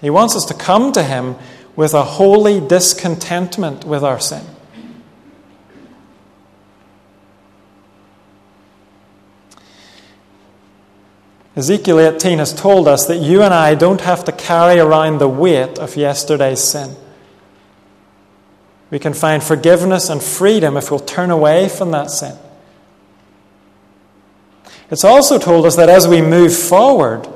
He 0.00 0.10
wants 0.10 0.34
us 0.34 0.44
to 0.46 0.54
come 0.54 0.92
to 0.92 1.02
Him 1.02 1.36
with 1.76 1.92
a 1.92 2.02
holy 2.02 2.60
discontentment 2.60 3.84
with 3.84 4.02
our 4.02 4.20
sin. 4.20 4.44
Ezekiel 11.54 12.00
18 12.00 12.38
has 12.38 12.54
told 12.54 12.88
us 12.88 13.06
that 13.06 13.18
you 13.18 13.42
and 13.42 13.52
I 13.52 13.74
don't 13.74 14.00
have 14.00 14.24
to 14.24 14.32
carry 14.32 14.80
around 14.80 15.18
the 15.18 15.28
weight 15.28 15.78
of 15.78 15.96
yesterday's 15.96 16.60
sin. 16.60 16.96
We 18.90 18.98
can 18.98 19.12
find 19.12 19.42
forgiveness 19.42 20.08
and 20.08 20.22
freedom 20.22 20.76
if 20.76 20.90
we'll 20.90 21.00
turn 21.00 21.30
away 21.30 21.68
from 21.68 21.90
that 21.90 22.10
sin. 22.10 22.36
It's 24.90 25.04
also 25.04 25.38
told 25.38 25.66
us 25.66 25.76
that 25.76 25.88
as 25.88 26.08
we 26.08 26.20
move 26.22 26.56
forward, 26.56 27.26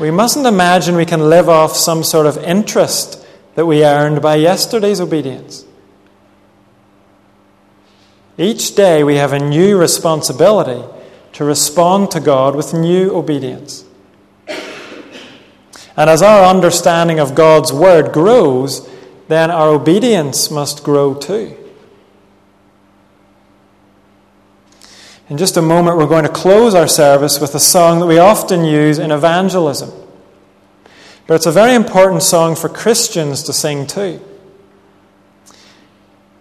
we 0.00 0.10
mustn't 0.10 0.46
imagine 0.46 0.96
we 0.96 1.04
can 1.04 1.28
live 1.28 1.48
off 1.48 1.74
some 1.74 2.04
sort 2.04 2.26
of 2.26 2.38
interest 2.38 3.24
that 3.54 3.66
we 3.66 3.84
earned 3.84 4.22
by 4.22 4.36
yesterday's 4.36 5.00
obedience. 5.00 5.64
Each 8.36 8.74
day 8.76 9.02
we 9.02 9.16
have 9.16 9.32
a 9.32 9.40
new 9.40 9.76
responsibility 9.76 10.84
to 11.38 11.44
respond 11.44 12.10
to 12.10 12.18
God 12.18 12.56
with 12.56 12.74
new 12.74 13.14
obedience. 13.14 13.84
And 15.96 16.10
as 16.10 16.20
our 16.20 16.44
understanding 16.44 17.20
of 17.20 17.36
God's 17.36 17.72
Word 17.72 18.12
grows, 18.12 18.90
then 19.28 19.48
our 19.48 19.68
obedience 19.68 20.50
must 20.50 20.82
grow 20.82 21.14
too. 21.14 21.56
In 25.28 25.38
just 25.38 25.56
a 25.56 25.62
moment, 25.62 25.96
we're 25.96 26.08
going 26.08 26.24
to 26.24 26.28
close 26.28 26.74
our 26.74 26.88
service 26.88 27.40
with 27.40 27.54
a 27.54 27.60
song 27.60 28.00
that 28.00 28.06
we 28.06 28.18
often 28.18 28.64
use 28.64 28.98
in 28.98 29.12
evangelism. 29.12 29.92
But 31.28 31.34
it's 31.34 31.46
a 31.46 31.52
very 31.52 31.76
important 31.76 32.24
song 32.24 32.56
for 32.56 32.68
Christians 32.68 33.44
to 33.44 33.52
sing 33.52 33.86
too. 33.86 34.20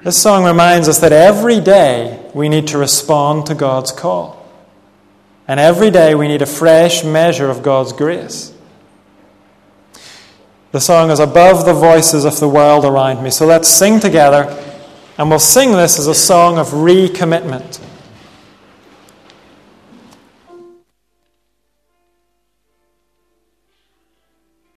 This 0.04 0.20
song 0.20 0.44
reminds 0.44 0.90
us 0.90 0.98
that 1.02 1.12
every 1.12 1.60
day 1.60 2.32
we 2.34 2.50
need 2.50 2.66
to 2.70 2.80
respond 2.80 3.46
to 3.46 3.54
God's 3.54 3.92
call. 3.92 4.37
And 5.48 5.60
every 5.60 5.92
day 5.92 6.14
we 6.14 6.28
need 6.28 6.42
a 6.42 6.46
fresh 6.46 7.04
measure 7.04 7.50
of 7.50 7.64
God's 7.64 7.94
grace. 7.94 8.54
The 10.72 10.82
song 10.82 11.10
is 11.10 11.20
above 11.20 11.66
the 11.66 11.74
voices 11.74 12.26
of 12.26 12.40
the 12.40 12.50
world 12.50 12.84
around 12.84 13.24
me. 13.24 13.30
So 13.30 13.46
let's 13.46 13.70
sing 13.70 14.00
together, 14.02 14.46
and 15.18 15.30
we'll 15.30 15.40
sing 15.40 15.72
this 15.72 15.98
as 15.98 16.08
a 16.08 16.14
song 16.14 16.58
of 16.58 16.68
recommitment. 16.68 17.82